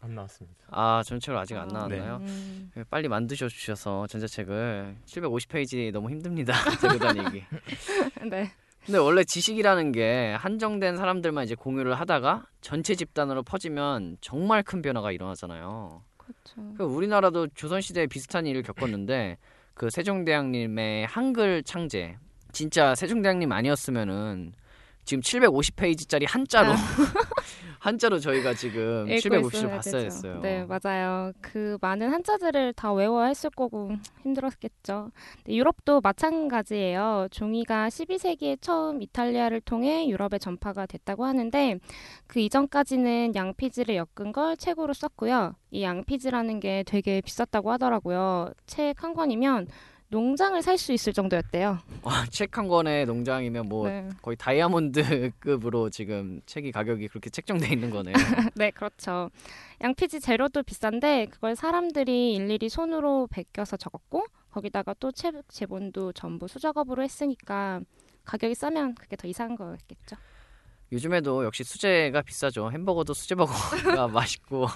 안 0.00 0.14
나왔습니다. 0.14 0.66
아, 0.70 1.02
전자책으로 1.04 1.38
아직 1.40 1.56
안 1.56 1.68
네. 1.68 1.74
나왔나요? 1.74 2.16
음. 2.20 2.70
빨리 2.90 3.08
만드셔 3.08 3.48
주셔서 3.48 4.06
전자책을 4.06 4.96
750페이지 5.06 5.90
너무 5.92 6.10
힘듭니다. 6.10 6.52
들고 6.80 6.98
다니기. 6.98 7.42
네. 8.30 8.50
근데 8.86 8.98
원래 8.98 9.24
지식이라는 9.24 9.90
게 9.90 10.36
한정된 10.38 10.96
사람들만 10.96 11.42
이제 11.42 11.56
공유를 11.56 11.98
하다가 11.98 12.46
전체 12.60 12.94
집단으로 12.94 13.42
퍼지면 13.42 14.16
정말 14.20 14.62
큰 14.62 14.80
변화가 14.80 15.10
일어나잖아요. 15.10 16.04
그렇죠. 16.16 16.74
그 16.76 16.84
우리나라도 16.84 17.48
조선 17.48 17.80
시대에 17.80 18.06
비슷한 18.06 18.46
일을 18.46 18.62
겪었는데 18.62 19.38
그 19.74 19.90
세종대왕님의 19.90 21.06
한글 21.06 21.64
창제 21.64 22.16
진짜 22.52 22.94
세종대왕님 22.94 23.50
아니었으면은 23.50 24.52
지금 25.06 25.22
750페이지짜리 25.22 26.26
한자로 26.28 26.72
한자로 27.78 28.18
저희가 28.18 28.54
지금 28.54 29.08
읽고 29.08 29.28
750을 29.28 29.54
있어야 29.54 29.70
봤어야 29.70 30.02
되죠. 30.02 30.06
했어요. 30.06 30.40
네, 30.42 30.64
맞아요. 30.66 31.32
그 31.40 31.78
많은 31.80 32.10
한자들을 32.12 32.72
다 32.72 32.92
외워야 32.92 33.26
했을 33.28 33.48
거고 33.50 33.92
힘들었겠죠. 34.24 35.12
근데 35.36 35.56
유럽도 35.56 36.00
마찬가지예요. 36.00 37.28
종이가 37.30 37.88
12세기에 37.88 38.60
처음 38.60 39.00
이탈리아를 39.02 39.60
통해 39.60 40.08
유럽에 40.08 40.38
전파가 40.40 40.86
됐다고 40.86 41.24
하는데 41.24 41.78
그 42.26 42.40
이전까지는 42.40 43.34
양피지를 43.36 43.94
엮은 43.94 44.32
걸 44.32 44.56
책으로 44.56 44.92
썼고요. 44.92 45.54
이 45.70 45.82
양피지라는 45.84 46.58
게 46.60 46.82
되게 46.84 47.20
비쌌다고 47.20 47.70
하더라고요. 47.70 48.50
책 48.66 48.96
한 48.98 49.14
권이면 49.14 49.68
농장을 50.08 50.60
살 50.62 50.78
수 50.78 50.92
있을 50.92 51.12
정도였대요. 51.12 51.78
와, 52.02 52.24
책 52.30 52.56
한 52.56 52.68
권에 52.68 53.04
농장이면 53.06 53.68
뭐 53.68 53.88
네. 53.88 54.08
거의 54.22 54.36
다이아몬드급으로 54.36 55.90
지금 55.90 56.40
책이 56.46 56.70
가격이 56.72 57.08
그렇게 57.08 57.28
책정돼 57.28 57.68
있는 57.68 57.90
거네요. 57.90 58.14
네, 58.54 58.70
그렇죠. 58.70 59.30
양피지 59.82 60.20
재료도 60.20 60.62
비싼데 60.62 61.26
그걸 61.26 61.56
사람들이 61.56 62.34
일일이 62.34 62.68
손으로 62.68 63.26
베껴서 63.30 63.76
적었고 63.76 64.24
거기다가 64.50 64.94
또 65.00 65.10
책 65.12 65.34
제본도 65.48 66.12
전부 66.12 66.46
수작업으로 66.48 67.02
했으니까 67.02 67.80
가격이 68.24 68.54
싸면 68.54 68.94
그게 68.94 69.16
더 69.16 69.26
이상한 69.28 69.56
거였겠죠. 69.56 70.16
요즘에도 70.92 71.44
역시 71.44 71.64
수제가 71.64 72.22
비싸죠. 72.22 72.70
햄버거도 72.70 73.12
수제버거가 73.12 74.06
맛있고. 74.08 74.66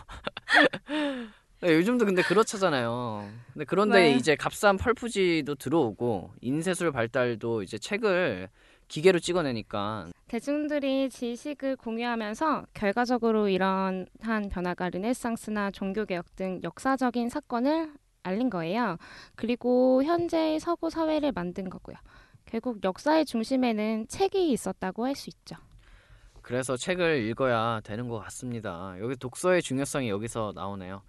네, 1.62 1.74
요즘도 1.74 2.06
근데 2.06 2.22
그렇잖아요. 2.22 3.28
근데 3.52 3.64
그런데 3.66 4.00
네. 4.00 4.14
이제 4.14 4.34
값싼 4.34 4.78
펄프지도 4.78 5.56
들어오고 5.56 6.32
인쇄술 6.40 6.90
발달도 6.90 7.62
이제 7.62 7.76
책을 7.76 8.48
기계로 8.88 9.18
찍어내니까 9.18 10.08
대중들이 10.26 11.10
지식을 11.10 11.76
공유하면서 11.76 12.64
결과적으로 12.72 13.48
이러한 13.48 14.06
변화가 14.50 14.88
르네상스나 14.90 15.70
종교개혁 15.72 16.34
등 16.34 16.60
역사적인 16.64 17.28
사건을 17.28 17.92
알린 18.22 18.48
거예요. 18.48 18.96
그리고 19.36 20.02
현재의 20.02 20.60
서구 20.60 20.88
사회를 20.88 21.32
만든 21.32 21.68
거고요. 21.68 21.96
결국 22.46 22.82
역사의 22.82 23.26
중심에는 23.26 24.06
책이 24.08 24.50
있었다고 24.50 25.04
할 25.04 25.14
수 25.14 25.28
있죠. 25.30 25.56
그래서 26.42 26.76
책을 26.76 27.22
읽어야 27.28 27.80
되는 27.84 28.08
것 28.08 28.18
같습니다. 28.20 28.94
여기 28.98 29.14
독서의 29.14 29.62
중요성이 29.62 30.08
여기서 30.08 30.52
나오네요. 30.54 31.02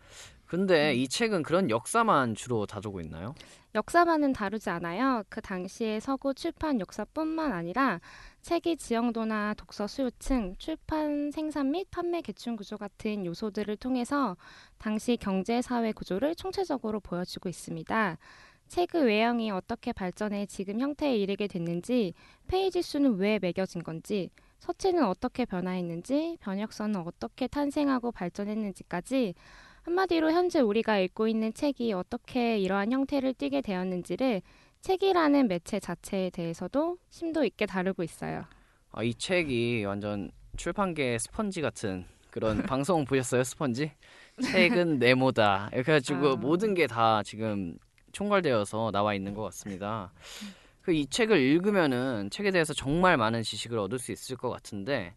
근데 0.51 0.93
이 0.93 1.07
책은 1.07 1.43
그런 1.43 1.69
역사만 1.69 2.35
주로 2.35 2.65
다루고 2.65 2.99
있나요? 2.99 3.33
역사만은 3.73 4.33
다루지 4.33 4.69
않아요. 4.69 5.23
그 5.29 5.39
당시의 5.39 6.01
서구 6.01 6.33
출판 6.33 6.81
역사뿐만 6.81 7.53
아니라 7.53 8.01
책의 8.41 8.75
지형도나 8.75 9.53
독서 9.53 9.87
수요층, 9.87 10.55
출판 10.57 11.31
생산 11.31 11.71
및 11.71 11.87
판매 11.89 12.21
계층 12.21 12.57
구조 12.57 12.77
같은 12.77 13.25
요소들을 13.25 13.77
통해서 13.77 14.35
당시 14.77 15.15
경제 15.15 15.61
사회 15.61 15.93
구조를 15.93 16.35
총체적으로 16.35 16.99
보여주고 16.99 17.47
있습니다. 17.47 18.17
책의 18.67 19.05
외형이 19.05 19.51
어떻게 19.51 19.93
발전해 19.93 20.45
지금 20.47 20.81
형태에 20.81 21.15
이르게 21.15 21.47
됐는지, 21.47 22.13
페이지 22.47 22.81
수는 22.81 23.15
왜 23.19 23.39
매겨진 23.39 23.83
건지, 23.83 24.29
서체는 24.59 25.05
어떻게 25.05 25.45
변화했는지, 25.45 26.37
변혁선은 26.41 27.07
어떻게 27.07 27.47
탄생하고 27.47 28.11
발전했는지까지 28.11 29.33
한마디로 29.83 30.31
현재 30.31 30.59
우리가 30.59 30.99
읽고 30.99 31.27
있는 31.27 31.53
책이 31.53 31.93
어떻게 31.93 32.59
이러한 32.59 32.91
형태를 32.91 33.33
띠게 33.33 33.61
되었는지를 33.61 34.41
책이라는 34.81 35.47
매체 35.47 35.79
자체에 35.79 36.29
대해서도 36.29 36.97
심도 37.09 37.43
있게 37.43 37.65
다루고 37.65 38.03
있어요. 38.03 38.45
아, 38.91 39.03
이 39.03 39.13
책이 39.13 39.83
완전 39.85 40.31
출판계 40.57 41.17
스펀지 41.19 41.61
같은 41.61 42.05
그런 42.29 42.61
방송 42.63 43.05
보셨어요? 43.05 43.43
스펀지? 43.43 43.91
책은 44.43 44.99
네모다. 44.99 45.69
이렇게 45.73 45.91
해가지고 45.91 46.27
아. 46.29 46.35
모든 46.35 46.73
게 46.73 46.87
다 46.87 47.21
지금 47.23 47.77
총괄되어서 48.11 48.91
나와 48.91 49.13
있는 49.13 49.33
것 49.33 49.43
같습니다. 49.43 50.11
그 50.81 50.91
이 50.93 51.05
책을 51.07 51.37
읽으면은 51.39 52.29
책에 52.31 52.49
대해서 52.51 52.73
정말 52.73 53.15
많은 53.17 53.43
지식을 53.43 53.77
얻을 53.77 53.99
수 53.99 54.11
있을 54.11 54.35
것 54.35 54.49
같은데 54.49 55.13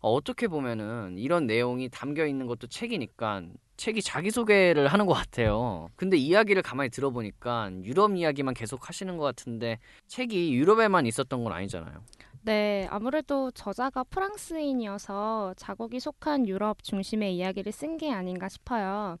어, 0.00 0.12
어떻게 0.12 0.46
보면은 0.46 1.16
이런 1.18 1.46
내용이 1.46 1.88
담겨 1.88 2.26
있는 2.26 2.46
것도 2.46 2.66
책이니까 2.66 3.42
책이 3.76 4.02
자기소개를 4.02 4.88
하는 4.88 5.06
것 5.06 5.12
같아요. 5.14 5.88
근데 5.96 6.16
이야기를 6.16 6.62
가만히 6.62 6.90
들어보니까 6.90 7.70
유럽 7.84 8.14
이야기만 8.14 8.54
계속 8.54 8.88
하시는 8.88 9.16
것 9.16 9.24
같은데 9.24 9.78
책이 10.08 10.54
유럽에만 10.54 11.06
있었던 11.06 11.44
건 11.44 11.52
아니잖아요. 11.52 12.02
네, 12.42 12.86
아무래도 12.90 13.50
저자가 13.50 14.04
프랑스인이어서 14.04 15.54
자국이 15.56 15.98
속한 16.00 16.46
유럽 16.48 16.82
중심의 16.82 17.36
이야기를 17.36 17.72
쓴 17.72 17.96
게 17.98 18.12
아닌가 18.12 18.48
싶어요. 18.48 19.16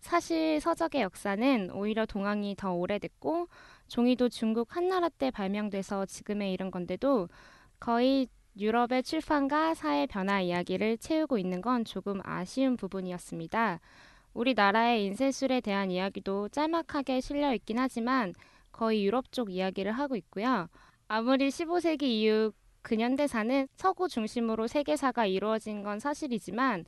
사실 0.00 0.60
서적의 0.60 1.02
역사는 1.02 1.70
오히려 1.72 2.06
동항이 2.06 2.54
더 2.56 2.72
오래됐고 2.72 3.48
종이도 3.88 4.28
중국 4.30 4.76
한나라 4.76 5.08
때 5.08 5.30
발명돼서 5.30 6.06
지금에 6.06 6.52
이른 6.52 6.70
건데도 6.70 7.28
거의 7.78 8.28
유럽의 8.58 9.02
출판과 9.02 9.74
사회 9.74 10.06
변화 10.06 10.40
이야기를 10.40 10.98
채우고 10.98 11.38
있는 11.38 11.60
건 11.60 11.84
조금 11.84 12.20
아쉬운 12.24 12.76
부분이었습니다. 12.76 13.80
우리나라의 14.34 15.04
인쇄술에 15.06 15.60
대한 15.60 15.90
이야기도 15.90 16.48
짤막하게 16.50 17.20
실려 17.20 17.54
있긴 17.54 17.78
하지만 17.78 18.34
거의 18.72 19.04
유럽 19.04 19.32
쪽 19.32 19.50
이야기를 19.52 19.92
하고 19.92 20.16
있고요. 20.16 20.68
아무리 21.08 21.48
15세기 21.48 22.02
이후 22.04 22.52
근현대사는 22.82 23.68
서구 23.74 24.08
중심으로 24.08 24.66
세계사가 24.66 25.26
이루어진 25.26 25.82
건 25.82 25.98
사실이지만 25.98 26.84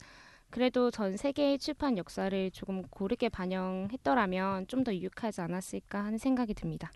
그래도 0.49 0.91
전 0.91 1.17
세계의 1.17 1.59
출판 1.59 1.97
역사를 1.97 2.51
조금 2.51 2.83
고르게 2.83 3.29
반영했더라면 3.29 4.67
좀 4.67 4.83
더 4.83 4.93
유익하지 4.93 5.41
않았을까 5.41 6.03
하는 6.05 6.17
생각이 6.17 6.53
듭니다. 6.53 6.91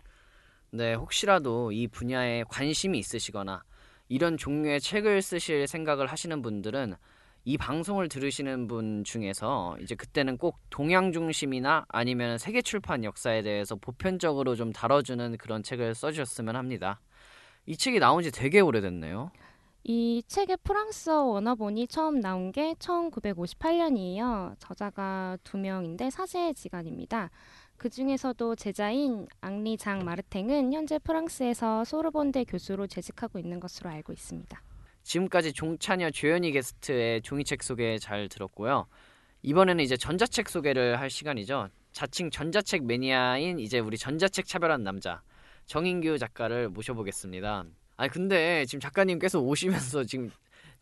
네, 0.70 0.94
혹시라도 0.94 1.72
이 1.72 1.88
분야에 1.88 2.44
관심이 2.48 2.98
있으시거나 2.98 3.62
이런 4.08 4.36
종류의 4.36 4.80
책을 4.80 5.22
쓰실 5.22 5.66
생각을 5.66 6.06
하시는 6.06 6.42
분들은 6.42 6.94
이 7.44 7.56
방송을 7.56 8.08
들으시는 8.08 8.66
분 8.68 9.04
중에서 9.04 9.76
이제 9.80 9.94
그때는 9.94 10.36
꼭 10.36 10.58
동양 10.70 11.12
중심이나 11.12 11.86
아니면 11.88 12.36
세계 12.36 12.60
출판 12.60 13.04
역사에 13.04 13.42
대해서 13.42 13.76
보편적으로 13.76 14.54
좀 14.54 14.72
다뤄주는 14.72 15.36
그런 15.38 15.62
책을 15.62 15.94
써주셨으면 15.94 16.56
합니다. 16.56 17.00
이 17.64 17.76
책이 17.76 18.00
나온 18.00 18.22
지 18.22 18.30
되게 18.30 18.60
오래됐네요. 18.60 19.30
이 19.84 20.22
책의 20.26 20.58
프랑스어 20.64 21.22
원어본이 21.22 21.88
처음 21.88 22.20
나온 22.20 22.52
게 22.52 22.74
1958년이에요. 22.74 24.56
저자가 24.58 25.38
두 25.44 25.56
명인데 25.56 26.10
사제의 26.10 26.54
지간입니다. 26.54 27.30
그 27.78 27.88
중에서도 27.88 28.56
제자인 28.56 29.28
앙리 29.40 29.76
장 29.76 30.00
마르탱은 30.00 30.72
현재 30.72 30.98
프랑스에서 30.98 31.84
소르본대 31.84 32.42
교수로 32.42 32.88
재직하고 32.88 33.38
있는 33.38 33.60
것으로 33.60 33.88
알고 33.88 34.12
있습니다. 34.12 34.60
지금까지 35.04 35.52
종차녀 35.52 36.10
조연희 36.10 36.50
게스트의 36.50 37.22
종이책 37.22 37.62
소개 37.62 37.96
잘 37.98 38.28
들었고요. 38.28 38.88
이번에는 39.42 39.82
이제 39.84 39.96
전자책 39.96 40.48
소개를 40.48 40.98
할 40.98 41.08
시간이죠. 41.08 41.68
자칭 41.92 42.30
전자책 42.30 42.84
매니아인 42.84 43.60
이제 43.60 43.78
우리 43.78 43.96
전자책 43.96 44.46
차별한 44.46 44.82
남자 44.82 45.22
정인규 45.66 46.18
작가를 46.18 46.68
모셔보겠습니다. 46.70 47.64
아니 47.96 48.10
근데 48.10 48.64
지금 48.66 48.80
작가님 48.80 49.20
계속 49.20 49.46
오시면서 49.46 50.02
지금 50.02 50.32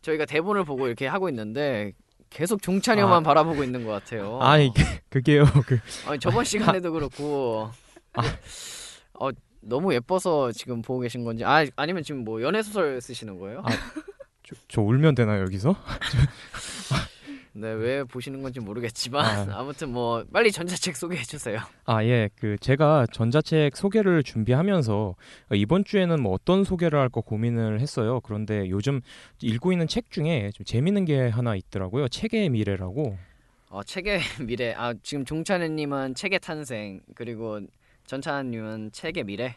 저희가 0.00 0.24
대본을 0.24 0.64
보고 0.64 0.86
이렇게 0.86 1.06
하고 1.06 1.28
있는데 1.28 1.92
계속 2.30 2.62
종차녀만 2.62 3.18
아. 3.18 3.20
바라보고 3.20 3.64
있는 3.64 3.84
것 3.84 3.92
같아요. 3.92 4.40
아니 4.40 4.72
그게요. 5.10 5.44
그 5.66 5.78
아니, 6.06 6.18
저번 6.18 6.44
시간에도 6.44 6.92
그렇고 6.92 7.70
어, 9.14 9.30
너무 9.60 9.94
예뻐서 9.94 10.52
지금 10.52 10.82
보고 10.82 11.00
계신 11.00 11.24
건지 11.24 11.44
아 11.44 11.64
아니면 11.76 12.02
지금 12.02 12.24
뭐 12.24 12.42
연애 12.42 12.62
소설 12.62 13.00
쓰시는 13.00 13.38
거예요? 13.38 13.62
아. 13.64 13.70
저, 14.44 14.54
저 14.68 14.82
울면 14.82 15.14
되나요 15.14 15.42
여기서? 15.42 15.74
네 17.58 17.72
왜 17.72 18.04
보시는 18.04 18.42
건지 18.42 18.60
모르겠지만 18.60 19.50
아. 19.50 19.58
아. 19.60 19.62
무튼뭐 19.62 20.26
빨리 20.32 20.52
전자책 20.52 20.94
소개해 20.96 21.22
주세요. 21.22 21.58
아 21.84 22.04
예, 22.04 22.28
그 22.36 22.56
제가 22.60 23.06
전자책 23.12 23.76
소개를 23.76 24.22
준비하면서 24.22 25.14
이번 25.54 25.84
주에는 25.84 26.22
뭐 26.22 26.32
어떤 26.32 26.64
소개를 26.64 26.98
할까 26.98 27.20
고민을 27.22 27.80
했어요. 27.80 28.20
그런데 28.20 28.68
요즘 28.68 29.00
읽고 29.40 29.72
있는 29.72 29.86
책 29.88 30.10
중에 30.10 30.50
좀 30.54 30.64
재밌는 30.64 31.04
게 31.06 31.28
하나 31.28 31.54
있더라고요. 31.56 32.08
책의 32.08 32.50
미래라고. 32.50 33.16
어, 33.70 33.82
책의 33.82 34.20
미래. 34.46 34.74
아 34.76 34.94
지금 35.02 35.24
종찬우님은 35.24 36.14
책의 36.14 36.40
탄생 36.40 37.00
그리고 37.14 37.60
전찬우님은 38.06 38.92
책의 38.92 39.24
미래. 39.24 39.56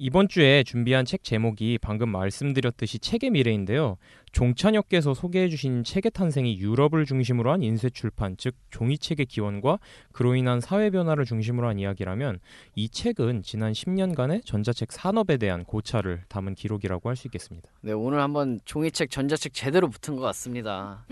이번 0.00 0.28
주에 0.28 0.62
준비한 0.62 1.04
책 1.04 1.24
제목이 1.24 1.78
방금 1.82 2.08
말씀드렸듯이 2.10 3.00
책의 3.00 3.30
미래인데요. 3.30 3.96
종찬혁께서 4.32 5.14
소개해 5.14 5.48
주신 5.48 5.84
책의 5.84 6.12
탄생이 6.12 6.58
유럽을 6.58 7.04
중심으로 7.06 7.50
한 7.52 7.62
인쇄 7.62 7.90
출판, 7.90 8.36
즉 8.36 8.54
종이책의 8.70 9.26
기원과 9.26 9.78
그로 10.12 10.34
인한 10.34 10.60
사회 10.60 10.90
변화를 10.90 11.24
중심으로 11.24 11.68
한 11.68 11.78
이야기라면 11.78 12.38
이 12.74 12.88
책은 12.88 13.42
지난 13.42 13.72
10년간의 13.72 14.44
전자책 14.44 14.92
산업에 14.92 15.36
대한 15.36 15.64
고찰을 15.64 16.22
담은 16.28 16.54
기록이라고 16.54 17.08
할 17.08 17.16
수 17.18 17.26
있겠습니다. 17.26 17.68
네 17.80 17.92
오늘 17.92 18.20
한번 18.20 18.60
종이책 18.64 19.10
전자책 19.10 19.52
제대로 19.52 19.88
붙은 19.90 20.14
것 20.14 20.22
같습니다. 20.22 21.04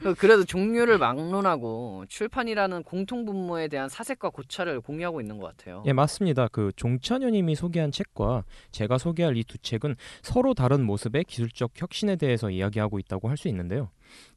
그- 0.00 0.14
그래도 0.20 0.44
종류를 0.44 0.98
막론하고 0.98 2.04
출판이라는 2.08 2.82
공통 2.82 3.24
분모에 3.24 3.68
대한 3.68 3.88
사색과 3.88 4.28
고찰을 4.30 4.80
공유하고 4.82 5.20
있는 5.22 5.38
것 5.38 5.46
같아요. 5.56 5.82
예, 5.86 5.92
맞습니다. 5.94 6.48
그 6.48 6.72
종찬현 6.76 7.32
님이 7.32 7.54
소개한 7.54 7.90
책과 7.90 8.44
제가 8.70 8.98
소개할 8.98 9.36
이 9.36 9.44
두 9.44 9.56
책은 9.58 9.96
서로 10.22 10.52
다른 10.54 10.82
모습의 10.84 11.24
기술적 11.24 11.72
혁신에 11.74 12.16
대해 12.16 12.36
서 12.40 12.50
이야기하고 12.50 12.98
있다고 12.98 13.28
할 13.28 13.36
수 13.36 13.48
있는데요. 13.48 13.90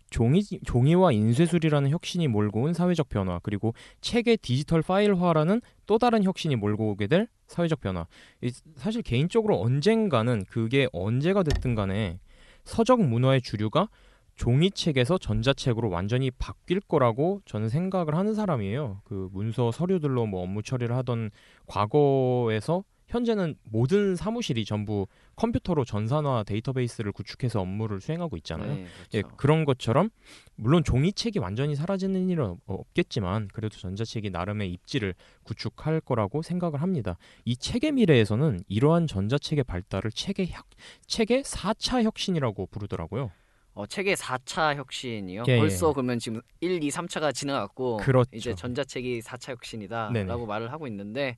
종이, 0.10 0.44
종이와 0.44 1.12
인쇄술이라는 1.12 1.90
혁신이 1.90 2.28
몰고 2.28 2.62
온 2.64 2.74
사회적 2.74 3.10
변화, 3.10 3.40
그리고 3.42 3.74
책의 4.02 4.38
디지털 4.38 4.84
파일화라는 4.84 5.62
또 5.88 5.98
다른 5.98 6.24
혁신이 6.24 6.56
몰고 6.58 6.92
오게 6.92 7.08
될 7.08 7.28
사회적 7.48 7.82
변화. 7.82 8.06
이- 8.42 8.52
사실 8.76 9.02
개인적으로 9.02 9.60
언젠가는 9.60 10.46
그게 10.46 10.88
언제가 10.94 11.42
됐든 11.42 11.74
간에 11.74 12.20
서적 12.64 13.02
문화의 13.02 13.42
주류가 13.42 13.90
종이책에서 14.36 15.18
전자책으로 15.18 15.90
완전히 15.90 16.30
바뀔 16.32 16.80
거라고 16.80 17.42
저는 17.46 17.70
생각을 17.70 18.16
하는 18.16 18.34
사람이에요. 18.36 19.02
그 19.06 19.30
문서 19.32 19.72
서류들로 19.72 20.26
뭐 20.28 20.42
업무 20.44 20.62
처리를 20.64 20.96
하던 20.98 21.30
과거에서 21.66 22.84
현재는 23.14 23.56
모든 23.64 24.16
사무실이 24.16 24.66
전부 24.66 25.06
컴퓨터로 25.36 25.86
전산화 25.86 26.44
데이터베이스를 26.44 27.12
구축해서 27.12 27.62
업무를 27.62 28.02
수행하고 28.02 28.38
있잖아요. 28.38 28.74
네, 28.74 28.86
예, 29.14 29.22
그렇죠. 29.22 29.38
그런 29.38 29.66
것처럼 29.66 30.10
물론 30.56 30.84
종이책이 30.84 31.38
완전히 31.38 31.76
사라지는 31.76 32.28
일은 32.30 32.46
없- 32.46 32.60
없겠지만 32.66 33.50
그래도 33.54 33.78
전자책이 33.78 34.32
나름의 34.32 34.72
입지를 34.72 35.14
구축할 35.44 36.02
거라고 36.02 36.42
생각을 36.42 36.82
합니다. 36.82 37.18
이 37.46 37.56
책의 37.56 37.92
미래에서는 37.92 38.62
이러한 38.68 39.06
전자책의 39.06 39.64
발달을 39.66 40.12
책의 40.12 40.48
혁, 40.48 40.66
책의 41.06 41.44
4차 41.44 42.02
혁신이라고 42.04 42.66
부르더라고요. 42.68 43.32
어, 43.76 43.86
책의 43.86 44.16
4차 44.16 44.76
혁신이요. 44.76 45.44
예, 45.48 45.58
벌써 45.60 45.90
예. 45.90 45.94
그러면 45.94 46.18
지금 46.20 46.42
1, 46.62 46.84
2, 46.84 46.90
3차가 46.90 47.34
지나갔고 47.34 47.98
그렇죠. 47.98 48.30
이제 48.36 48.56
전자책이 48.56 49.22
4차 49.22 49.52
혁신이다라고. 49.52 50.46
말을 50.48 50.72
하고 50.72 50.88
있는데 50.88 51.38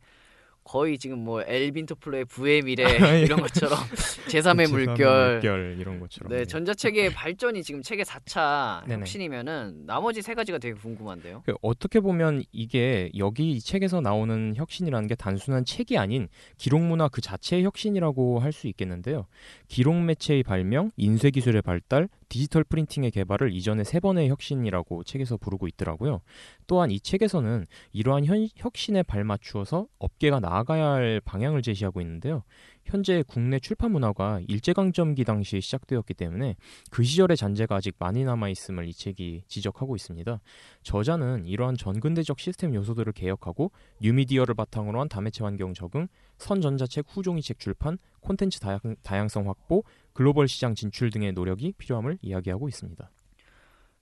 거의 0.65 0.97
지금 0.97 1.19
뭐 1.19 1.43
엘빈 1.45 1.85
토플로의 1.85 2.25
부의 2.25 2.63
미래 2.63 2.83
이런 3.21 3.39
것처럼 3.39 3.77
제3의 4.27 4.69
물결 4.69 5.33
물결 5.33 5.77
이런 5.79 5.99
것처럼. 5.99 6.31
네, 6.33 6.43
전자책의 6.45 7.13
발전이 7.13 7.63
지금 7.63 7.83
책의 7.83 8.03
4차 8.03 8.85
네네. 8.89 8.99
혁신이면은 9.01 9.85
나머지 9.85 10.23
세 10.23 10.33
가지가 10.33 10.57
되게 10.57 10.73
궁금한데요. 10.73 11.43
그 11.45 11.53
어떻게 11.61 11.99
보면 11.99 12.43
이게 12.51 13.11
여기 13.15 13.51
이 13.51 13.61
책에서 13.61 14.01
나오는 14.01 14.53
혁신이라는 14.55 15.07
게 15.07 15.13
단순한 15.15 15.65
책이 15.65 15.97
아닌 15.99 16.27
기록 16.57 16.81
문화 16.81 17.07
그 17.07 17.21
자체의 17.21 17.63
혁신이라고 17.63 18.39
할 18.39 18.55
수 18.55 18.67
있겠는데요. 18.67 19.27
기록 19.67 19.95
매체의 20.01 20.41
발명, 20.43 20.91
인쇄 20.95 21.29
기술의 21.29 21.61
발달, 21.61 22.07
디지털 22.29 22.63
프린팅의 22.63 23.11
개발을 23.11 23.53
이전에 23.53 23.83
세 23.83 23.99
번의 23.99 24.29
혁신이라고 24.29 25.03
책에서 25.03 25.37
부르고 25.37 25.67
있더라고요. 25.67 26.21
또한 26.67 26.91
이 26.91 26.99
책에서는 26.99 27.65
이러한 27.93 28.25
현, 28.25 28.47
혁신에 28.55 29.03
발맞추어서 29.03 29.87
업계가 29.99 30.39
나아가야 30.39 30.85
할 30.85 31.21
방향을 31.23 31.61
제시하고 31.61 32.01
있는데요. 32.01 32.43
현재 32.85 33.23
국내 33.27 33.59
출판 33.59 33.91
문화가 33.91 34.39
일제강점기 34.47 35.23
당시에 35.23 35.59
시작되었기 35.59 36.13
때문에 36.13 36.55
그 36.91 37.03
시절의 37.03 37.35
잔재가 37.35 37.77
아직 37.77 37.95
많이 37.97 38.23
남아 38.23 38.49
있음을 38.49 38.87
이 38.87 38.93
책이 38.93 39.43
지적하고 39.47 39.95
있습니다. 39.95 40.39
저자는 40.83 41.45
이러한 41.45 41.77
전근대적 41.77 42.39
시스템 42.39 42.75
요소들을 42.75 43.11
개혁하고 43.13 43.71
뉴미디어를 44.01 44.53
바탕으로 44.53 44.99
한 45.01 45.09
다매체 45.09 45.43
환경 45.43 45.73
적응, 45.73 46.07
선전자책 46.37 47.05
후종이책 47.09 47.59
출판, 47.59 47.97
콘텐츠 48.19 48.59
다양, 48.59 48.79
다양성 49.01 49.47
확보, 49.47 49.83
글로벌 50.15 50.47
시장 50.47 50.73
진출 50.73 51.11
등의 51.11 51.33
노력이 51.33 51.73
필요함을 51.77 52.17
이야기하고 52.21 52.67
있습니다. 52.69 53.11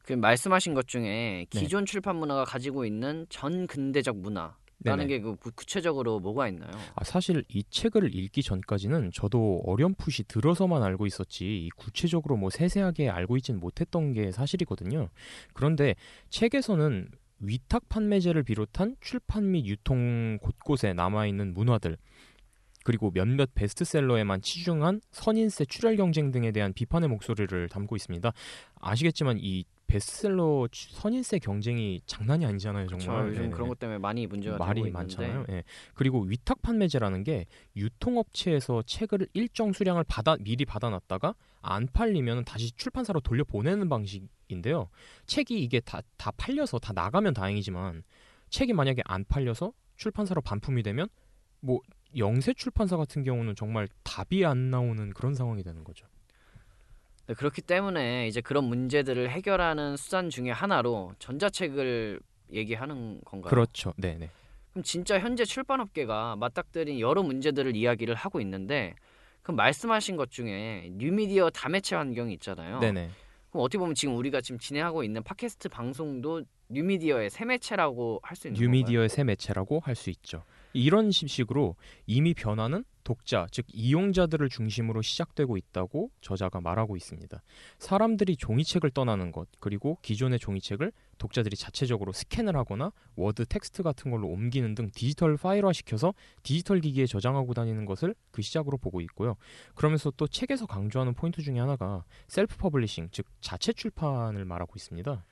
그 0.04 0.14
말씀하신 0.14 0.74
것 0.74 0.88
중에 0.88 1.48
기존 1.50 1.86
네. 1.86 1.92
출판 1.92 2.18
문화가 2.18 2.46
가지고 2.46 2.86
있는 2.86 3.26
전근대적 3.30 4.18
문화 4.18 4.56
라는 4.84 5.08
게 5.08 5.20
그 5.20 5.36
구체적으로 5.56 6.20
뭐가 6.20 6.50
있나요? 6.50 6.72
아, 6.96 7.04
사실 7.04 7.44
이 7.48 7.64
책을 7.70 8.14
읽기 8.14 8.44
전까지는 8.44 9.12
저도 9.14 9.64
어렴풋이 9.66 10.26
들어서만 10.26 10.84
알고 10.84 11.06
있었지 11.08 11.70
구체적으로 11.78 12.36
뭐 12.36 12.50
세세하게 12.50 13.10
알고 13.10 13.38
있지는 13.38 13.60
못했던 13.60 14.12
게 14.14 14.32
사실이거든요. 14.32 15.10
그런데 15.54 15.96
책에서는 16.30 17.10
위탁 17.40 17.90
판매제를 17.90 18.44
비롯한 18.44 18.98
출판 19.02 19.52
및 19.52 19.66
유통 19.66 20.38
곳곳에 20.42 20.94
남아 20.94 21.28
있는 21.28 21.54
문화들 21.54 21.98
그리고 22.84 23.12
몇몇 23.12 23.50
베스트셀러에만 23.56 24.42
치중한 24.42 25.02
선인세 25.12 25.66
출혈 25.66 25.96
경쟁 25.96 26.32
등에 26.32 26.52
대한 26.52 26.74
비판의 26.74 27.10
목소리를 27.10 27.70
담고 27.70 27.96
있습니다. 27.96 28.32
아시겠지만 28.80 29.38
이 29.40 29.66
베스트셀러 29.88 30.68
선인세 30.72 31.40
경쟁이 31.40 32.02
장난이 32.06 32.46
아니잖아요, 32.46 32.88
정말. 32.88 33.00
그쵸, 33.00 33.30
요즘 33.30 33.42
네네. 33.44 33.54
그런 33.54 33.68
것 33.70 33.80
때문에 33.80 34.00
많이 34.00 34.26
문제가 34.26 34.58
말이 34.58 34.90
많잖아요. 34.90 35.46
예. 35.50 35.64
그리고 35.94 36.22
위탁 36.22 36.62
판매제라는 36.62 37.24
게 37.24 37.46
유통업체에서 37.76 38.84
책을 38.86 39.28
일정 39.34 39.72
수량을 39.72 40.04
받아 40.08 40.36
미리 40.40 40.66
받아놨다가 40.66 41.36
안 41.62 41.88
팔리면 41.88 42.46
다시 42.46 42.72
출판사로 42.72 43.20
돌려 43.20 43.44
보내는 43.44 43.88
방식인데요. 43.88 44.90
책이 45.28 45.62
이게 45.64 45.80
다 45.80 46.02
다 46.18 46.32
팔려서 46.32 46.80
다 46.80 46.94
나가면 46.94 47.34
다행이지만 47.34 48.04
책이 48.50 48.74
만약에 48.74 49.02
안 49.06 49.26
팔려서 49.26 49.74
출판사로 49.98 50.42
반품이 50.42 50.82
되면 50.84 51.08
뭐 51.60 51.82
영세 52.18 52.54
출판사 52.54 52.98
같은 52.98 53.24
경우는 53.24 53.56
정말 53.56 53.88
답이 54.04 54.46
안 54.46 54.70
나오는 54.70 55.14
그런 55.14 55.34
상황이 55.34 55.64
되는 55.64 55.84
거죠. 55.84 56.06
네, 57.28 57.34
그렇기 57.34 57.62
때문에 57.62 58.28
이제 58.28 58.42
그런 58.42 58.66
문제들을 58.66 59.30
해결하는 59.30 59.96
수단 59.98 60.30
중에 60.30 60.52
하나로 60.52 61.14
전자책을 61.20 62.20
얘기하는 62.52 63.22
건가요? 63.26 63.50
그렇죠. 63.50 63.94
네, 63.98 64.18
네. 64.18 64.30
그럼 64.72 64.84
진짜 64.84 65.20
현재 65.20 65.46
출판업계가 65.46 66.36
맞닥뜨린 66.36 67.00
여러 67.00 67.24
문제들을 67.24 67.76
이야기를 67.76 68.16
하고 68.16 68.42
있는데 68.42 68.96
그럼 69.42 69.56
말씀하신 69.58 70.16
것 70.18 70.32
중에 70.32 70.90
뉴미디어 70.94 71.50
다매체 71.50 71.96
환경이 71.96 72.34
있잖아요. 72.34 72.80
네네. 72.80 73.10
그럼 73.52 73.64
어떻게 73.64 73.78
보면 73.78 73.96
지금 73.96 74.16
우리가 74.18 74.42
지금 74.42 74.60
진행하고 74.60 75.04
있는 75.04 75.24
팟캐스트 75.24 75.70
방송도 75.70 76.44
뉴미디어의 76.70 77.30
새 77.30 77.46
매체라고 77.46 78.20
할 78.24 78.36
수 78.36 78.48
있는 78.48 78.60
뉴미디어의 78.60 79.10
새 79.10 79.24
매체라고 79.24 79.80
할 79.80 79.96
수 79.96 80.10
있죠. 80.10 80.44
이런 80.74 81.12
식으로 81.12 81.76
이미 82.06 82.34
변화는 82.34 82.84
독자, 83.04 83.48
즉 83.52 83.66
이용자들을 83.74 84.48
중심으로 84.50 85.02
시작되고 85.02 85.58
있다고 85.58 86.10
저자가 86.22 86.62
말하고 86.62 86.96
있습니다. 86.96 87.42
사람들이 87.78 88.38
종이책을 88.38 88.92
떠나는 88.92 89.32
것, 89.32 89.48
그리고 89.60 89.98
기존의 90.02 90.40
종이책을 90.40 90.92
독자들이 91.18 91.56
자체적으로 91.56 92.12
스캔을 92.12 92.56
하거나 92.56 92.92
워드 93.16 93.46
텍스트 93.46 93.84
같은 93.84 94.10
걸로 94.10 94.28
옮기는 94.28 94.74
등 94.76 94.90
디지털 94.94 95.38
파일화 95.38 95.74
시켜서 95.74 96.14
디지털 96.44 96.80
기기에 96.80 97.06
저장하고 97.06 97.54
다니는 97.54 97.86
것을 97.86 98.16
그 98.32 98.42
시작으로 98.42 98.78
보고 98.78 99.02
있고요. 99.02 99.36
그러면서 99.76 100.12
또 100.16 100.28
책에서 100.28 100.66
강조하는 100.66 101.14
포인트 101.14 101.42
중에 101.42 101.60
하나가 101.60 102.04
self 102.28 102.58
publishing, 102.58 103.10
즉 103.12 103.26
자체 103.42 103.74
출판을 103.74 104.46
말하고 104.46 104.74
있습니다. 104.76 105.24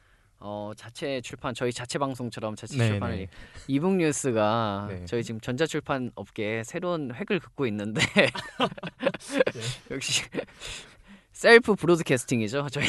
어, 0.42 0.72
자체 0.76 1.22
출판 1.22 1.54
저희 1.54 1.72
자체 1.72 2.00
방송처럼 2.00 2.56
자체 2.56 2.78
네 2.78 2.88
출판을 2.90 3.16
네. 3.16 3.28
이북 3.68 3.96
뉴스가 3.96 4.88
네. 4.90 5.06
저희 5.06 5.24
지금 5.24 5.40
전자 5.40 5.68
출판 5.68 6.12
업계에 6.16 6.64
새로운 6.64 7.14
획을 7.14 7.40
긋고 7.40 7.68
있는데 7.68 8.02
네. 9.54 9.62
역시 9.92 10.24
셀프 11.32 11.76
브로드캐스팅이죠 11.76 12.68
저희. 12.72 12.88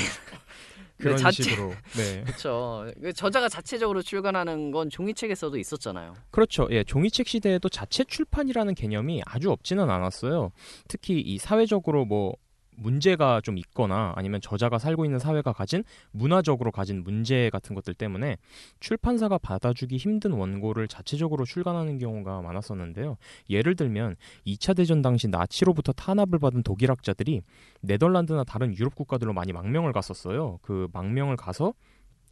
그런 0.98 1.16
자체, 1.16 1.42
식으로. 1.42 1.74
네. 1.96 2.22
그렇죠 2.24 2.86
저자가 3.16 3.48
자체적으로 3.48 4.02
출간하는 4.02 4.70
건 4.70 4.88
종이책에서도 4.88 5.56
있었잖아요. 5.58 6.14
그렇죠. 6.30 6.68
예 6.70 6.84
종이책 6.84 7.26
시대에도 7.26 7.68
자체 7.68 8.04
출판이라는 8.04 8.74
개념이 8.74 9.22
아주 9.26 9.50
없지는 9.50 9.90
않았어요. 9.90 10.52
특히 10.88 11.20
이 11.20 11.38
사회적으로 11.38 12.04
뭐 12.04 12.36
문제가 12.76 13.40
좀 13.40 13.58
있거나 13.58 14.12
아니면 14.16 14.40
저자가 14.40 14.78
살고 14.78 15.04
있는 15.04 15.18
사회가 15.18 15.52
가진 15.52 15.84
문화적으로 16.10 16.70
가진 16.70 17.02
문제 17.02 17.50
같은 17.50 17.74
것들 17.74 17.94
때문에 17.94 18.36
출판사가 18.80 19.38
받아주기 19.38 19.96
힘든 19.96 20.32
원고를 20.32 20.88
자체적으로 20.88 21.44
출간하는 21.44 21.98
경우가 21.98 22.42
많았었는데요. 22.42 23.16
예를 23.50 23.76
들면 23.76 24.16
2차 24.46 24.76
대전 24.76 25.02
당시 25.02 25.28
나치로부터 25.28 25.92
탄압을 25.92 26.38
받은 26.38 26.62
독일학자들이 26.62 27.42
네덜란드나 27.80 28.44
다른 28.44 28.76
유럽 28.76 28.94
국가들로 28.94 29.32
많이 29.32 29.52
망명을 29.52 29.92
갔었어요. 29.92 30.58
그 30.62 30.88
망명을 30.92 31.36
가서 31.36 31.74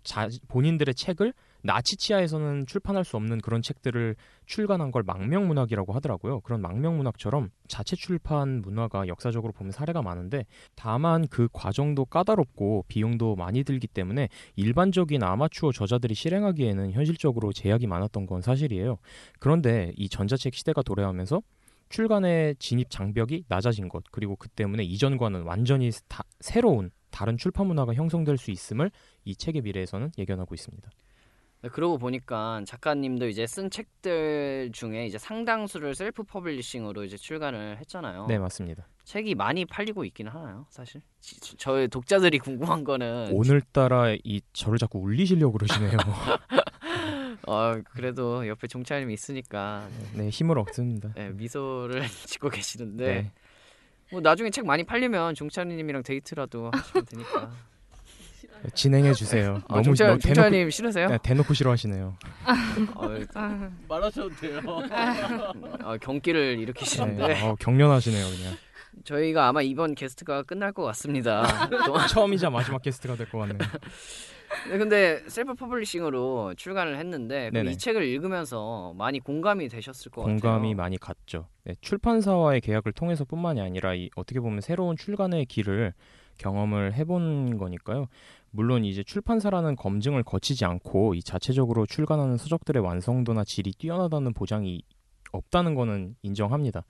자, 0.03 0.29
본인들의 0.49 0.95
책을 0.95 1.35
나치 1.63 1.97
치하에서는 1.97 2.67
출판할 2.67 3.05
수 3.05 3.17
없는 3.17 3.39
그런 3.39 3.63
책들을 3.63 4.17
출간한 4.47 4.91
걸 4.91 5.03
망명 5.03 5.47
문학이라고 5.49 5.93
하더라고요. 5.93 6.41
그런 6.41 6.61
망명 6.61 6.97
문학처럼 6.97 7.51
자체 7.69 7.97
출판 7.97 8.63
문화가 8.63 9.07
역사적으로 9.09 9.53
보면 9.53 9.73
사례가 9.73 10.03
많은데 10.03 10.45
다만 10.75 11.27
그 11.29 11.49
과정도 11.53 12.05
까다롭고 12.05 12.85
비용도 12.89 13.37
많이 13.37 13.65
들기 13.65 13.87
때문에 13.87 14.29
일반적인 14.57 15.23
아마추어 15.23 15.73
저자들이 15.73 16.15
실행하기에는 16.15 16.93
현실적으로 16.93 17.53
제약이 17.53 17.87
많았던 17.87 18.27
건 18.27 18.41
사실이에요. 18.41 18.99
그런데 19.39 19.93
이 19.97 20.09
전자책 20.09 20.55
시대가 20.55 20.83
도래하면서 20.83 21.43
출간의 21.91 22.55
진입 22.59 22.89
장벽이 22.89 23.45
낮아진 23.49 23.89
것 23.89 24.05
그리고 24.13 24.37
그 24.37 24.49
때문에 24.49 24.85
이전과는 24.85 25.43
완전히 25.43 25.91
다, 26.09 26.23
새로운 26.39 26.91
다른 27.11 27.37
출판 27.37 27.67
문화가 27.67 27.95
형성될 27.95 28.39
수 28.39 28.51
있음을 28.51 28.91
이 29.25 29.35
책의 29.35 29.63
미래에서는 29.63 30.13
예견하고 30.17 30.55
있습니다. 30.55 30.89
네, 31.63 31.69
그러고 31.69 31.99
보니까 31.99 32.63
작가님도 32.67 33.29
이제 33.29 33.47
쓴 33.47 33.69
책들 33.69 34.71
중에 34.73 35.05
이제 35.07 35.19
상당수를 35.19 35.95
self 35.95 36.23
publishing으로 36.23 37.05
이제 37.05 37.19
출간을 37.19 37.77
했잖아요. 37.81 38.27
네, 38.29 38.39
맞습니다. 38.39 38.87
책이 39.05 39.35
많이 39.35 39.67
팔리고 39.67 40.05
있기는 40.07 40.33
하나요, 40.33 40.67
사실? 40.71 41.03
저희 41.59 41.89
독자들이 41.89 42.39
궁금한 42.39 42.85
거는 42.85 43.33
오늘따라 43.33 44.15
이 44.25 44.41
저를 44.55 44.79
자꾸 44.79 45.01
울리시려고 45.01 45.59
그러시네요. 45.59 45.99
어, 47.47 47.75
그래도 47.91 48.47
옆에 48.47 48.67
종차님이 48.67 49.13
있으니까 49.13 49.87
네, 50.15 50.31
힘을 50.31 50.59
얻습니다. 50.59 51.13
네, 51.15 51.31
미소를 51.31 52.07
짓고 52.27 52.49
계시는데 52.49 53.05
네. 53.05 53.33
뭐 54.13 54.21
나중에 54.21 54.49
책 54.51 54.65
많이 54.65 54.85
팔리면 54.85 55.35
종차님이랑 55.35 56.05
데이트라도 56.05 56.71
하시면 56.73 57.05
되니까. 57.05 57.53
진행해 58.75 59.13
주세요. 59.15 59.61
아, 59.69 59.81
너무 59.83 59.95
종 59.95 60.19
대놓고, 60.19 60.71
싫으세요? 60.71 61.09
네, 61.09 61.19
대놓고 61.23 61.55
싫어하시네요. 61.55 62.17
아, 63.35 63.71
말하셔도 63.89 64.31
돼요. 64.37 64.61
아, 65.85 65.97
경기를 66.01 66.59
일으키시는데 66.59 67.27
네, 67.29 67.43
어, 67.47 67.55
경련하시네요, 67.59 68.25
그냥. 68.37 68.55
저희가 69.05 69.49
아마 69.49 69.63
이번 69.63 69.95
게스트가 69.95 70.43
끝날 70.43 70.73
것 70.73 70.83
같습니다. 70.85 71.43
처음이자 72.11 72.51
마지막 72.51 72.83
게스트가 72.83 73.17
될 73.17 73.29
것 73.31 73.39
같네요. 73.39 73.59
네, 74.69 74.79
근데 74.79 75.23
self 75.29 75.55
publishing으로 75.55 76.55
출간을 76.57 76.99
했는데 76.99 77.51
이 77.71 77.79
책을 77.79 78.03
읽으면서 78.03 78.93
많이 78.97 79.21
공감이 79.21 79.69
되셨을 79.69 80.11
것 80.11 80.23
공감이 80.23 80.41
같아요. 80.41 80.53
공감이 80.55 80.75
많이 80.75 80.99
갔죠. 80.99 81.47
네, 81.65 81.75
출판사와의 81.81 82.61
계약을 82.61 82.93
통해서뿐만이 82.93 83.61
아니라 83.61 83.95
이, 83.95 84.11
어떻게 84.17 84.41
보면 84.41 84.61
새로운 84.61 84.97
출간의 84.97 85.47
길을 85.47 85.95
경험을 86.39 86.95
해본 86.95 87.59
거니까요. 87.59 88.07
물론 88.51 88.85
이제 88.85 89.03
출판사라는 89.03 89.77
검증을 89.77 90.23
거치지 90.23 90.65
않고 90.65 91.15
이 91.15 91.23
자체적으로 91.23 91.87
출간하는 91.87 92.37
서적들의 92.37 92.83
완성도나 92.83 93.45
질이 93.45 93.73
뛰어나다는 93.73 94.33
보장이 94.33 94.83
없다는 95.33 95.75
거는 95.75 96.17
인정합니다. 96.23 96.85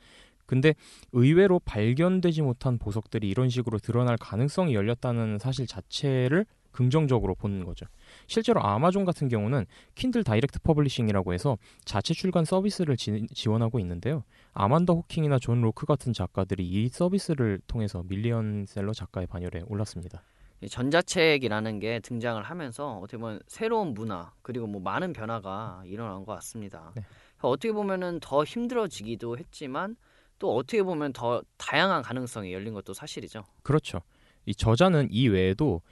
근데 0.47 0.75
의외로 1.13 1.61
발견되지 1.61 2.43
못한 2.43 2.79
보석들이 2.79 3.29
이런 3.29 3.49
식으로 3.49 3.79
드러날 3.79 4.17
가능성이 4.17 4.75
열렸다는 4.75 5.39
사실 5.39 5.67
자체를 5.67 6.45
긍정적으로 6.73 7.35
보는 7.35 7.65
거죠. 7.65 7.87
실제로 8.27 8.61
아마존 8.63 9.05
같은 9.05 9.29
경우는 9.29 9.67
Kindle 9.95 10.24
Direct 10.24 10.61
Publishing이라고 10.61 11.33
해서 11.35 11.59
자체 11.85 12.15
출간 12.15 12.45
서비스를 12.45 12.97
지, 12.97 13.49
원하고 13.49 13.79
있는데요. 13.81 14.25
아만다 14.53 14.93
호킹이나 14.93 15.39
존 15.39 15.61
로크 15.61 15.87
같은 15.87 16.13
작가들이 16.13 16.67
이 16.67 16.89
서비스를 16.89 17.61
통해서 17.67 18.03
밀리언셀러 18.09 18.93
작가의 18.93 19.27
반열에 19.27 19.63
올랐습니다. 19.67 20.23
전자책이라는 20.69 21.79
게 21.79 22.01
등장을 22.01 22.43
하면서 22.43 22.99
어떻게 22.99 23.17
보면 23.17 23.41
새로운 23.47 23.95
문화 23.95 24.33
그리고 24.43 24.67
뭐 24.67 24.81
많은 24.81 25.13
변화가 25.13 25.83
일어난 25.87 26.25
것 26.25 26.35
같습니다. 26.35 26.93
네. 26.95 27.03
어떻게 27.41 27.73
보면은 27.73 28.21
더 28.21 28.45
힘들어지기도 28.45 29.39
했지만 29.39 29.97
또 30.39 30.55
어떻게 30.55 30.83
보면 30.83 31.13
더 31.13 31.43
다양한 31.57 32.03
가능성이 32.03 32.53
열린 32.53 32.75
것도 32.75 32.93
사실이죠. 32.93 33.45
그렇죠. 33.63 34.01
이 34.47 34.55
저자는 34.55 35.09
이 35.11 35.29
외에도 35.29 35.83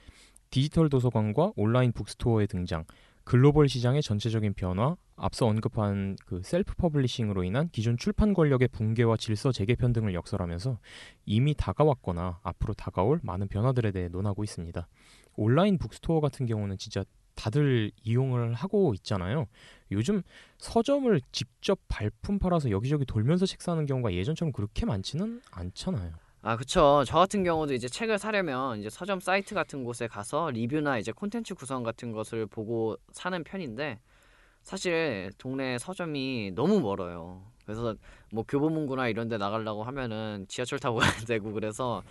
디지털 0.49 0.89
도서관과 0.89 1.53
온라인 1.55 1.91
bookstore의 1.91 2.47
등장, 2.47 2.85
글로벌 3.29 3.69
시장의 3.69 4.01
전체적인 4.01 4.55
변화, 4.55 4.95
앞서 5.15 5.45
언급한 5.45 6.17
그 6.25 6.41
self 6.43 6.73
publishing으로 6.73 7.43
인한 7.43 7.69
기존 7.71 7.95
출판 7.95 8.33
권력의 8.33 8.69
붕괴와 8.69 9.17
질서 9.17 9.51
재개편 9.51 9.93
등을 9.93 10.15
역설하면서 10.15 10.79
이미 11.27 11.53
다가왔거나 11.53 12.39
앞으로 12.41 12.73
다가올 12.73 13.19
많은 13.21 13.47
변화들에 13.47 13.91
대해 13.91 14.07
논하고 14.07 14.43
있습니다. 14.43 14.87
온라인 15.35 15.77
bookstore 15.77 16.21
같은 16.21 16.47
경우는 16.47 16.79
진짜 16.79 17.03
다들 17.35 17.91
이용을 18.03 18.55
하고 18.55 18.95
있잖아요. 18.95 19.45
요즘 19.91 20.23
서점을 20.57 21.21
직접 21.31 21.77
발품 21.87 22.39
팔아서 22.39 22.71
여기저기 22.71 23.05
돌면서 23.05 23.45
책 23.45 23.61
사는 23.61 23.85
경우가 23.85 24.11
예전처럼 24.11 24.51
그렇게 24.51 24.87
많지는 24.87 25.39
않잖아요. 25.51 26.13
아, 26.41 26.55
그쵸. 26.55 27.03
저 27.05 27.17
같은 27.17 27.43
경우도 27.43 27.73
이제 27.73 27.87
책을 27.89 28.17
사려면 28.17 28.79
이제 28.79 28.89
서점 28.89 29.19
사이트 29.19 29.53
같은 29.53 29.83
곳에 29.83 30.07
가서 30.07 30.49
리뷰나 30.51 30.97
이제 30.97 31.11
콘텐츠 31.11 31.53
구성 31.53 31.83
같은 31.83 32.11
것을 32.13 32.45
보고 32.45 32.95
사는 33.11 33.43
편인데 33.43 33.99
사실 34.63 35.31
동네 35.37 35.77
서점이 35.77 36.53
너무 36.55 36.79
멀어요. 36.79 37.43
그래서 37.65 37.95
뭐 38.31 38.43
교보문고나 38.47 39.09
이런 39.09 39.27
데 39.27 39.37
나가려고 39.37 39.83
하면은 39.83 40.45
지하철 40.47 40.79
타고 40.79 40.97
가야 40.99 41.11
되고 41.27 41.51
그래서 41.51 42.03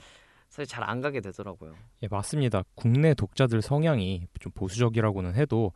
사실 0.51 0.66
잘 0.66 0.85
안 0.85 1.01
가게 1.01 1.20
되더라고요. 1.20 1.74
예, 2.03 2.09
맞습니다. 2.11 2.62
국내 2.74 3.14
독자들 3.14 3.62
성향이 3.62 4.26
좀 4.41 4.53
보수적이라고는 4.53 5.35
해도 5.35 5.72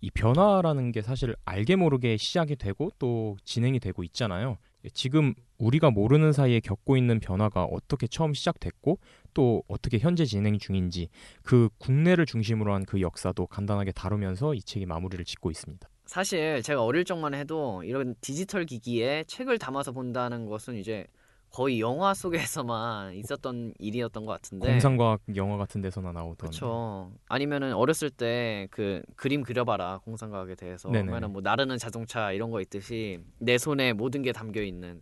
이 0.00 0.10
변화라는 0.10 0.92
게 0.92 1.00
사실 1.02 1.34
알게 1.46 1.76
모르게 1.76 2.16
시작이 2.18 2.56
되고 2.56 2.90
또 2.98 3.36
진행이 3.44 3.80
되고 3.80 4.02
있잖아요. 4.04 4.58
지금 4.92 5.34
우리가 5.58 5.90
모르는 5.90 6.32
사이에 6.32 6.60
겪고 6.60 6.96
있는 6.96 7.20
변화가 7.20 7.64
어떻게 7.64 8.06
처음 8.06 8.34
시작됐고 8.34 8.98
또 9.32 9.62
어떻게 9.68 9.98
현재 9.98 10.24
진행 10.24 10.58
중인지 10.58 11.08
그 11.42 11.68
국내를 11.78 12.26
중심으로 12.26 12.72
한 12.74 12.84
그 12.84 13.00
역사도 13.00 13.46
간단하게 13.46 13.92
다루면서 13.92 14.54
이 14.54 14.60
책이 14.60 14.84
마무리를 14.86 15.24
짓고 15.24 15.50
있습니다. 15.50 15.88
사실 16.06 16.62
제가 16.62 16.84
어릴 16.84 17.04
적만 17.04 17.32
해도 17.34 17.82
이런 17.82 18.14
디지털 18.20 18.66
기기에 18.66 19.24
책을 19.26 19.58
담아서 19.58 19.92
본다는 19.92 20.44
것은 20.46 20.74
이제 20.76 21.06
거의 21.54 21.78
영화 21.78 22.14
속에서만 22.14 23.14
있었던 23.14 23.74
일이었던 23.78 24.26
것 24.26 24.32
같은데. 24.32 24.66
공상과학 24.72 25.20
영화 25.36 25.56
같은 25.56 25.80
데서나 25.80 26.10
나오던. 26.10 26.36
그렇죠 26.50 27.12
아니면은 27.28 27.74
어렸을 27.74 28.10
때 28.10 28.66
그 28.72 29.02
그림 29.14 29.42
그려봐라 29.42 29.98
공상과학에 29.98 30.56
대해서. 30.56 30.88
그러면 30.88 31.32
뭐 31.32 31.40
나르는 31.42 31.78
자동차 31.78 32.32
이런 32.32 32.50
거 32.50 32.60
있듯이 32.60 33.20
내 33.38 33.56
손에 33.56 33.92
모든 33.92 34.22
게 34.22 34.32
담겨 34.32 34.62
있는. 34.62 35.00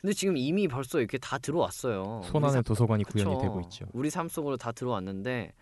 근데 0.00 0.12
지금 0.12 0.36
이미 0.36 0.66
벌써 0.66 0.98
이렇게 0.98 1.18
다 1.18 1.38
들어왔어요. 1.38 2.22
손 2.24 2.44
안에 2.44 2.62
도서관이 2.62 3.04
구현이 3.04 3.30
그쵸? 3.30 3.40
되고 3.40 3.60
있죠. 3.60 3.86
우리 3.92 4.10
삶 4.10 4.28
속으로 4.28 4.56
다 4.56 4.72
들어왔는데 4.72 5.52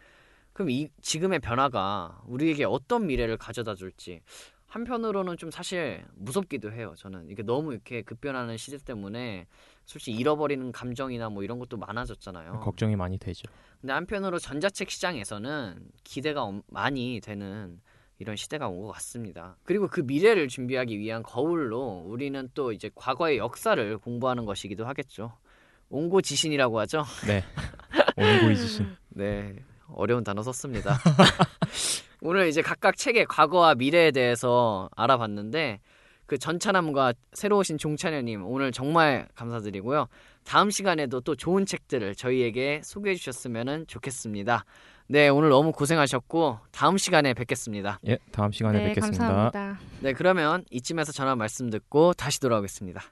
그럼 0.55 0.71
이 0.71 0.89
지금의 1.03 1.41
변화가 1.41 2.23
우리에게 2.27 2.65
어떤 2.65 3.07
미래를 3.07 3.37
가져다 3.37 3.75
줄지. 3.75 4.23
한편으로는 4.69 5.37
좀 5.37 5.51
사실 5.51 6.03
무섭기도 6.15 6.73
해요. 6.73 6.95
저는. 6.97 7.29
이게 7.29 7.43
너무 7.43 7.73
이렇게 7.73 8.01
급변하는 8.03 8.57
시대 8.57 8.79
때문에 8.79 9.47
솔직히 9.85 10.17
잃어버리는 10.17 10.73
감정이나 10.73 11.29
뭐 11.29 11.43
이런 11.43 11.59
것도 11.59 11.77
많아졌잖아요. 11.77 12.61
걱정이 12.61 12.97
많이 12.97 13.19
되죠. 13.19 13.43
근데 13.81 13.93
한편으로 13.93 14.39
전자책 14.39 14.91
시장에서는 14.91 15.79
기대가 16.05 16.51
많이 16.69 17.21
되는 17.23 17.81
이런 18.19 18.37
시대가 18.37 18.69
온 18.69 18.83
것 18.83 18.93
같습니다. 18.93 19.57
그리고 19.65 19.89
그 19.89 20.01
미래를 20.01 20.49
준비하기 20.49 20.99
위한 20.99 21.23
거울로 21.23 22.03
우리는 22.07 22.49
또 22.55 22.73
이제 22.73 22.91
과거의 22.95 23.39
역사를 23.39 23.99
공부하는 23.99 24.47
것이기도 24.47 24.87
하겠죠. 24.87 25.37
옹고 25.91 26.23
지신이라고 26.23 26.79
하죠. 26.81 27.05
네. 27.27 27.45
옹고이지신. 28.17 28.97
네. 29.11 29.57
어려운 29.89 30.25
단어 30.25 30.43
썼습니다. 30.43 30.97
오늘 32.23 32.49
이제 32.49 32.63
각각 32.63 32.97
책의 32.97 33.27
과거와 33.27 33.75
미래에 33.75 34.11
대해서 34.13 34.89
알아봤는데 34.97 35.81
그 36.27 36.39
전차남과 36.39 37.15
새로 37.33 37.59
오신 37.59 37.79
종찬현님 37.79 38.45
오늘 38.47 38.73
정말 38.73 39.29
감사드리고요. 39.35 40.07
다음 40.45 40.71
시간에도 40.71 41.21
또 41.21 41.35
좋은 41.35 41.67
책들을 41.67 42.15
저희에게 42.15 42.81
소개해 42.85 43.17
주셨으면 43.17 43.87
좋겠습니다. 43.87 44.65
네, 45.07 45.29
오늘 45.29 45.51
너무 45.51 45.73
고생하셨고 45.73 46.61
다음 46.71 46.97
시간에 46.97 47.35
뵙겠습니다. 47.35 48.01
예, 48.07 48.19
다음 48.33 48.53
시간에 48.53 48.79
네, 48.79 48.89
뵙겠습니다. 48.89 49.27
감사합니다. 49.27 49.81
네, 50.01 50.13
그러면 50.15 50.65
이쯤에서 50.71 51.13
전화 51.13 51.37
말씀 51.37 51.69
듣고 51.69 52.15
다시 52.15 52.41
돌아오겠습니다. 52.41 53.03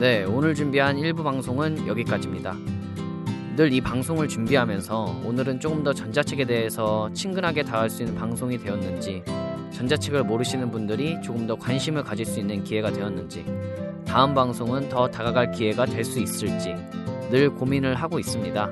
네, 0.00 0.24
오늘 0.24 0.54
준비한 0.54 0.96
일부 0.96 1.22
방송은 1.22 1.86
여기까지입니다. 1.86 2.56
늘 3.56 3.72
이 3.72 3.80
방송을 3.80 4.28
준비하면서 4.28 5.22
오늘은 5.24 5.60
조금 5.60 5.82
더 5.82 5.92
전자책에 5.92 6.44
대해서 6.44 7.10
친근하게 7.12 7.62
다할 7.62 7.90
수 7.90 8.02
있는 8.02 8.14
방송이 8.14 8.56
되었는지, 8.58 9.22
전자책을 9.72 10.24
모르시는 10.24 10.70
분들이 10.70 11.20
조금 11.22 11.46
더 11.46 11.56
관심을 11.56 12.02
가질 12.02 12.24
수 12.24 12.40
있는 12.40 12.64
기회가 12.64 12.90
되었는지, 12.90 13.44
다음 14.06 14.34
방송은 14.34 14.88
더 14.88 15.08
다가갈 15.08 15.52
기회가 15.52 15.84
될 15.84 16.04
수 16.04 16.20
있을지 16.20 16.74
늘 17.30 17.50
고민을 17.50 17.94
하고 17.94 18.18
있습니다. 18.18 18.70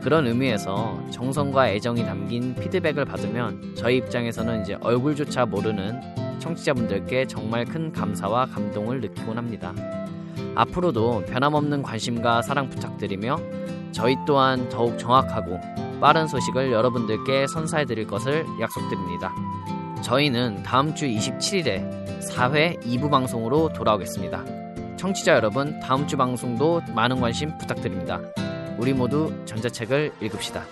그런 0.00 0.26
의미에서 0.26 0.98
정성과 1.10 1.70
애정이 1.70 2.04
담긴 2.04 2.54
피드백을 2.54 3.04
받으면 3.04 3.74
저희 3.74 3.98
입장에서는 3.98 4.62
이제 4.62 4.76
얼굴조차 4.80 5.44
모르는 5.44 6.00
청취자분들께 6.38 7.26
정말 7.26 7.66
큰 7.66 7.92
감사와 7.92 8.46
감동을 8.46 9.02
느끼곤 9.02 9.36
합니다. 9.36 9.74
앞으로도 10.54 11.24
변함없는 11.26 11.82
관심과 11.82 12.40
사랑 12.42 12.70
부탁드리며 12.70 13.36
저희 13.92 14.16
또한 14.26 14.68
더욱 14.68 14.98
정확하고 14.98 15.60
빠른 16.00 16.26
소식을 16.26 16.72
여러분들께 16.72 17.46
선사해 17.46 17.84
드릴 17.84 18.06
것을 18.06 18.46
약속드립니다. 18.60 19.32
저희는 20.02 20.62
다음 20.62 20.94
주 20.94 21.06
27일에 21.06 22.20
4회 22.20 22.82
2부 22.82 23.10
방송으로 23.10 23.72
돌아오겠습니다. 23.72 24.44
청취자 24.96 25.34
여러분, 25.34 25.78
다음 25.80 26.06
주 26.06 26.16
방송도 26.16 26.82
많은 26.94 27.20
관심 27.20 27.56
부탁드립니다. 27.58 28.20
우리 28.78 28.92
모두 28.92 29.32
전자책을 29.44 30.12
읽읍시다. 30.20 30.64